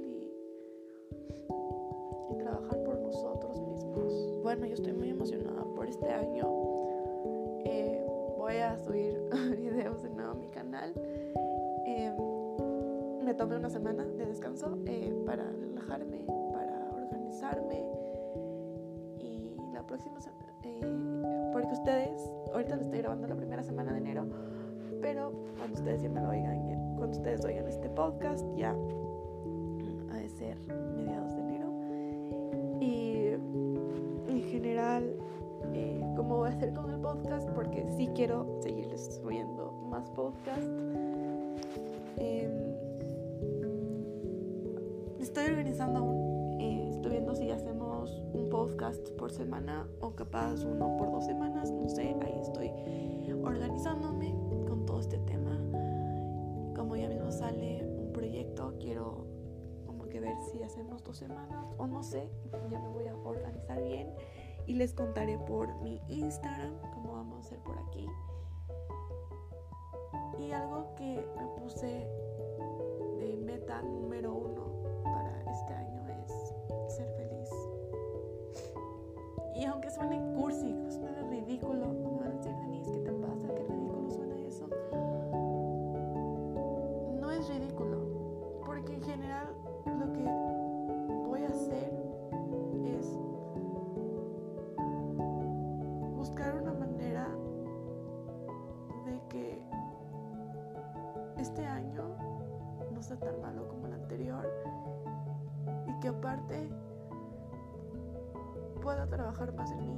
y 2.32 2.36
trabajar 2.38 2.84
por 2.84 3.00
nosotros 3.00 3.62
mismos. 3.62 4.42
Bueno, 4.44 4.66
yo 4.66 4.74
estoy 4.74 4.92
muy 4.92 5.12
emocionada 5.12 5.64
por 5.74 5.88
este 5.88 6.10
año. 6.10 6.69
Canal. 10.60 10.94
Eh, 11.86 12.12
me 13.24 13.34
tomé 13.34 13.56
una 13.56 13.70
semana 13.70 14.04
de 14.04 14.26
descanso 14.26 14.78
eh, 14.86 15.16
para 15.26 15.50
relajarme, 15.52 16.26
para 16.52 16.90
organizarme. 16.94 17.86
Y 19.22 19.56
la 19.74 19.86
próxima 19.88 20.20
semana, 20.20 20.40
porque 21.54 21.70
ustedes, 21.72 22.30
ahorita 22.54 22.76
lo 22.76 22.82
estoy 22.82 23.00
grabando 23.00 23.28
la 23.28 23.36
primera 23.36 23.64
semana 23.64 23.94
de 23.94 24.00
enero, 24.00 24.26
pero 25.02 25.32
cuando 25.58 25.76
ustedes 25.76 26.02
ya 26.02 26.10
me 26.10 26.22
lo 26.22 26.30
oigan, 26.30 26.96
cuando 26.98 27.18
ustedes 27.18 27.46
oigan 27.46 27.66
este 27.68 27.90
podcast, 27.90 28.46
ya 28.58 28.76
ha 30.12 30.18
de 30.18 30.30
ser 30.30 30.58
mediados 30.98 31.34
de 31.36 31.42
enero. 31.42 31.70
Y 32.82 33.28
en 34.30 34.44
general, 34.50 35.16
eh, 35.74 36.04
¿cómo 36.18 36.38
voy 36.38 36.50
a 36.50 36.52
hacer 36.52 36.74
con 36.74 36.90
el 36.90 37.00
podcast? 37.00 37.50
Porque 37.52 37.88
sí 37.96 38.10
quiero 38.14 38.49
más 40.00 40.10
podcasts. 40.12 40.66
Em, 42.18 42.74
estoy 45.20 45.46
organizando 45.46 46.00
aún. 46.00 46.58
eh, 46.62 46.90
estoy 46.90 47.12
viendo 47.12 47.36
si 47.36 47.52
hacemos 47.52 48.22
un 48.34 48.50
podcast 48.50 49.10
por 49.18 49.32
semana 49.32 49.88
o 50.02 50.16
capaz 50.16 50.64
uno 50.64 50.96
por 50.98 51.12
dos 51.12 51.26
semanas. 51.26 51.70
No 51.72 51.90
sé, 51.90 52.16
ahí 52.22 52.40
estoy 52.42 52.72
organizándome 53.44 54.34
con 54.68 54.86
todo 54.86 55.00
este 55.02 55.18
tema. 55.20 55.58
Como 56.76 56.96
ya 56.96 57.10
mismo 57.10 57.32
sale 57.32 57.86
un 57.86 58.14
proyecto, 58.14 58.76
quiero 58.80 59.26
como 59.86 60.08
que 60.08 60.22
ver 60.22 60.36
si 60.52 60.64
hacemos 60.64 61.04
dos 61.04 61.18
semanas 61.18 61.66
o 61.78 61.88
no 61.88 62.04
sé. 62.04 62.30
Ya 62.72 62.80
me 62.80 62.88
voy 62.88 63.08
a 63.08 63.16
organizar 63.16 63.84
bien 63.84 64.14
y 64.66 64.76
les 64.76 64.94
contaré 64.94 65.38
por 65.40 65.82
mi 65.82 66.00
Instagram 66.08 66.74
cómo 66.94 67.14
vamos 67.14 67.38
a 67.38 67.40
hacer 67.48 67.60
por 67.60 67.78
aquí. 67.80 68.08
Y 70.40 70.52
algo 70.54 70.96
que 70.96 71.24
me 71.38 71.48
puse 71.62 72.08
de 73.20 73.38
meta 73.38 73.82
número 73.82 74.34
uno 74.34 74.49
más 109.56 109.72
en 109.72 109.86
mí. 109.86 109.98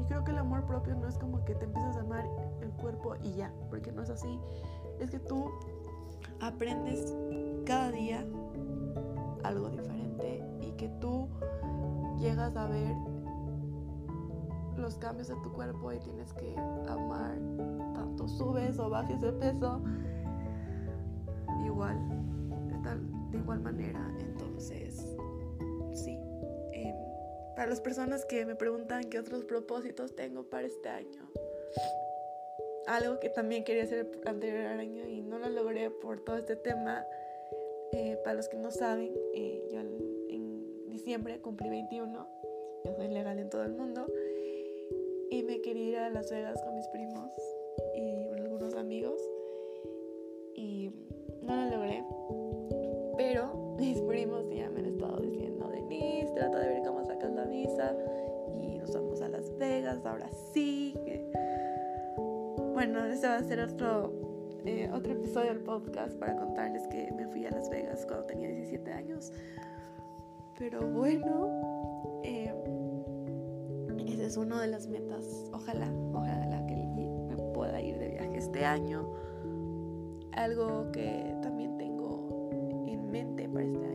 Y 0.00 0.04
creo 0.04 0.24
que 0.24 0.30
el 0.30 0.38
amor 0.38 0.64
propio 0.64 0.94
no 0.94 1.08
es 1.08 1.18
como 1.18 1.44
que 1.44 1.54
te 1.54 1.64
empiezas 1.64 1.96
a 1.96 2.00
amar 2.00 2.24
el 2.60 2.70
cuerpo 2.72 3.14
y 3.22 3.34
ya, 3.34 3.52
porque 3.70 3.92
no 3.92 4.02
es 4.02 4.10
así. 4.10 4.40
Es 4.98 5.10
que 5.10 5.18
tú 5.18 5.50
aprendes 6.40 7.14
cada 7.64 7.90
día 7.90 8.24
algo 9.42 9.68
diferente 9.68 10.42
y 10.60 10.72
que 10.72 10.88
tú 11.00 11.28
llegas 12.18 12.56
a 12.56 12.66
ver 12.66 12.96
los 14.76 14.96
cambios 14.96 15.28
de 15.28 15.36
tu 15.36 15.52
cuerpo 15.52 15.92
y 15.92 15.98
tienes 16.00 16.32
que 16.32 16.56
amar 16.88 17.38
tanto 17.94 18.26
subes 18.26 18.78
o 18.78 18.90
bajes 18.90 19.20
de 19.20 19.32
peso 19.32 19.80
igual 21.64 21.96
de, 22.68 22.78
tal, 22.82 23.30
de 23.30 23.38
igual 23.38 23.60
manera 23.60 24.00
para 27.64 27.70
las 27.70 27.80
personas 27.80 28.26
que 28.26 28.44
me 28.44 28.56
preguntan 28.56 29.04
qué 29.04 29.18
otros 29.18 29.46
propósitos 29.46 30.14
tengo 30.14 30.42
para 30.42 30.66
este 30.66 30.90
año 30.90 31.30
algo 32.86 33.18
que 33.20 33.30
también 33.30 33.64
quería 33.64 33.84
hacer 33.84 34.00
el 34.00 34.28
anterior 34.28 34.66
año 34.66 35.08
y 35.08 35.22
no 35.22 35.38
lo 35.38 35.48
logré 35.48 35.88
por 35.88 36.22
todo 36.22 36.36
este 36.36 36.56
tema 36.56 37.06
eh, 37.92 38.18
para 38.22 38.34
los 38.34 38.50
que 38.50 38.58
no 38.58 38.70
saben 38.70 39.14
eh, 39.32 39.66
yo 39.72 39.80
en 39.80 40.90
diciembre 40.90 41.40
cumplí 41.40 41.70
21 41.70 42.28
yo 42.84 42.94
soy 42.96 43.08
legal 43.08 43.38
en 43.38 43.48
todo 43.48 43.62
el 43.62 43.72
mundo 43.72 44.12
y 45.30 45.42
me 45.42 45.62
quería 45.62 45.88
ir 45.88 45.96
a 45.96 46.10
Las 46.10 46.30
Vegas 46.30 46.62
con 46.62 46.74
mis 46.74 46.86
primos 46.88 47.32
y 47.94 48.28
algunos 48.36 48.74
amigos 48.74 49.18
y 50.54 50.90
no 51.42 51.56
lo 51.56 51.76
logré. 51.76 52.04
Pero 53.16 53.74
mis 53.78 54.00
primos 54.02 54.44
ya 54.54 54.68
me 54.70 54.80
han 54.80 54.86
estado 54.86 55.20
diciendo, 55.22 55.68
Denise, 55.68 56.32
trata 56.34 56.58
de 56.58 56.68
ver 56.68 56.83
y 57.54 58.78
nos 58.78 58.92
vamos 58.92 59.20
a 59.22 59.28
Las 59.28 59.56
Vegas, 59.58 60.04
ahora 60.04 60.28
sí. 60.52 60.94
Bueno, 62.72 63.04
ese 63.04 63.28
va 63.28 63.36
a 63.36 63.42
ser 63.44 63.60
otro, 63.60 64.12
eh, 64.64 64.90
otro 64.92 65.12
episodio 65.12 65.50
del 65.50 65.60
podcast 65.60 66.18
para 66.18 66.34
contarles 66.36 66.86
que 66.88 67.12
me 67.12 67.28
fui 67.28 67.46
a 67.46 67.50
Las 67.50 67.70
Vegas 67.70 68.04
cuando 68.06 68.26
tenía 68.26 68.48
17 68.48 68.90
años. 68.92 69.32
Pero 70.58 70.80
bueno, 70.88 72.20
eh, 72.24 72.52
ese 74.06 74.26
es 74.26 74.36
uno 74.36 74.58
de 74.58 74.66
las 74.66 74.88
metas. 74.88 75.48
Ojalá, 75.52 75.92
ojalá 76.12 76.66
que 76.66 76.74
me 76.74 77.36
pueda 77.52 77.80
ir 77.80 77.98
de 77.98 78.08
viaje 78.08 78.36
este 78.36 78.64
año. 78.64 79.08
Algo 80.32 80.90
que 80.90 81.36
también 81.42 81.78
tengo 81.78 82.50
en 82.88 83.10
mente 83.10 83.48
para 83.48 83.64
este 83.64 83.86
año 83.86 83.93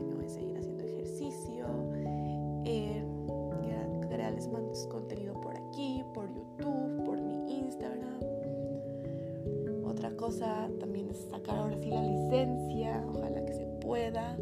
sacar 11.20 11.58
ahora 11.58 11.78
sí 11.78 11.90
la 11.90 12.02
licencia, 12.02 13.04
ojalá 13.08 13.46
que 13.46 13.54
se 13.54 13.66
pueda. 13.82 14.38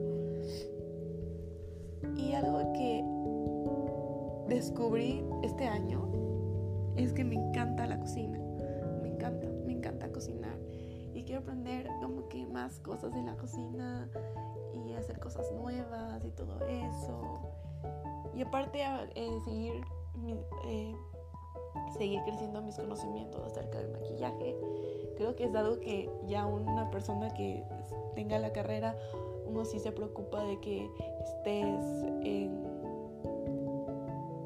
Y 2.15 2.33
algo 2.33 2.73
que 2.73 3.03
descubrí 4.53 5.23
este 5.43 5.65
año 5.65 6.07
es 6.95 7.13
que 7.13 7.23
me 7.23 7.35
encanta 7.35 7.85
la 7.85 7.99
cocina. 7.99 8.39
Me 9.01 9.09
encanta, 9.09 9.47
me 9.65 9.73
encanta 9.73 10.11
cocinar. 10.11 10.57
Y 11.13 11.23
quiero 11.23 11.41
aprender 11.41 11.87
como 12.01 12.27
que 12.29 12.45
más 12.45 12.79
cosas 12.79 13.13
en 13.15 13.25
la 13.25 13.35
cocina 13.37 14.09
y 14.73 14.93
hacer 14.93 15.19
cosas 15.19 15.51
nuevas 15.51 16.23
y 16.25 16.31
todo 16.31 16.59
eso. 16.67 17.41
Y 18.35 18.41
aparte 18.41 18.81
eh, 19.15 19.39
seguir, 19.45 19.81
eh, 20.65 20.95
seguir 21.97 22.21
creciendo 22.23 22.61
mis 22.61 22.75
conocimientos 22.75 23.43
acerca 23.45 23.79
del 23.79 23.91
maquillaje. 23.91 24.55
Creo 25.17 25.35
que 25.35 25.45
es 25.45 25.55
algo 25.55 25.79
que 25.79 26.09
ya 26.27 26.45
una 26.45 26.89
persona 26.91 27.33
que 27.33 27.63
tenga 28.15 28.39
la 28.39 28.53
carrera, 28.53 28.95
uno 29.47 29.65
sí 29.65 29.79
se 29.79 29.91
preocupa 29.91 30.43
de 30.43 30.59
que 30.59 30.89
estés 31.25 32.03
en 32.23 32.67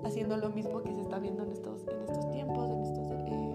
haciendo 0.04 0.36
lo 0.38 0.50
mismo 0.50 0.82
que 0.82 0.92
se 0.94 1.02
está 1.02 1.20
viendo 1.20 1.44
en 1.44 1.52
estos, 1.52 1.88
en 1.88 2.02
estos 2.02 2.30
tiempos, 2.32 2.70
en 2.70 2.82
estos, 2.82 3.12
eh, 3.12 3.51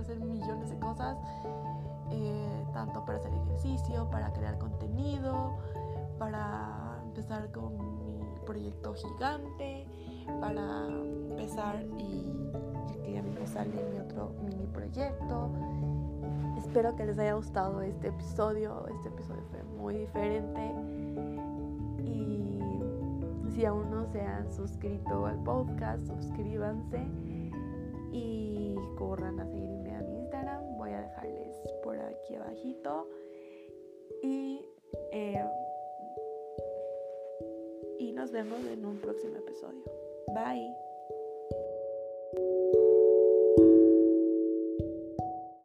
hacer 0.00 0.20
millones 0.20 0.70
de 0.70 0.78
cosas. 0.78 1.16
Eh, 2.10 2.66
tanto 2.72 3.04
para 3.04 3.18
hacer 3.18 3.32
ejercicio, 3.34 4.08
para 4.10 4.32
crear 4.32 4.58
contenido, 4.58 5.58
para 6.18 7.00
empezar 7.04 7.50
con 7.52 7.76
mi 7.76 8.38
proyecto 8.46 8.94
gigante, 8.94 9.86
para 10.40 10.88
empezar 10.88 11.84
y 11.98 12.26
que 13.02 13.12
ya 13.12 13.22
me 13.22 13.46
sale 13.46 13.84
mi 13.90 13.98
otro 13.98 14.32
mini 14.42 14.66
proyecto. 14.66 15.50
Espero 16.56 16.96
que 16.96 17.06
les 17.06 17.18
haya 17.18 17.34
gustado 17.34 17.82
este 17.82 18.08
episodio. 18.08 18.86
Este 18.88 19.08
episodio 19.08 19.42
fue 19.50 19.62
muy 19.78 19.94
diferente. 19.98 20.74
Y 21.98 22.80
si 23.54 23.64
aún 23.64 23.90
no 23.90 24.06
se 24.06 24.20
han 24.20 24.52
suscrito 24.52 25.26
al 25.26 25.42
podcast, 25.42 26.06
suscríbanse 26.06 27.06
y 28.12 28.76
corran 28.96 29.40
a 29.40 29.44
Instagram. 29.44 29.77
Voy 30.88 30.96
a 30.96 31.02
dejarles 31.02 31.56
por 31.82 31.98
aquí 31.98 32.34
abajito. 32.34 33.06
Y, 34.22 34.64
eh, 35.12 35.44
y 37.98 38.12
nos 38.12 38.32
vemos 38.32 38.64
en 38.64 38.86
un 38.86 38.98
próximo 38.98 39.36
episodio. 39.36 39.84
Bye. 40.28 40.74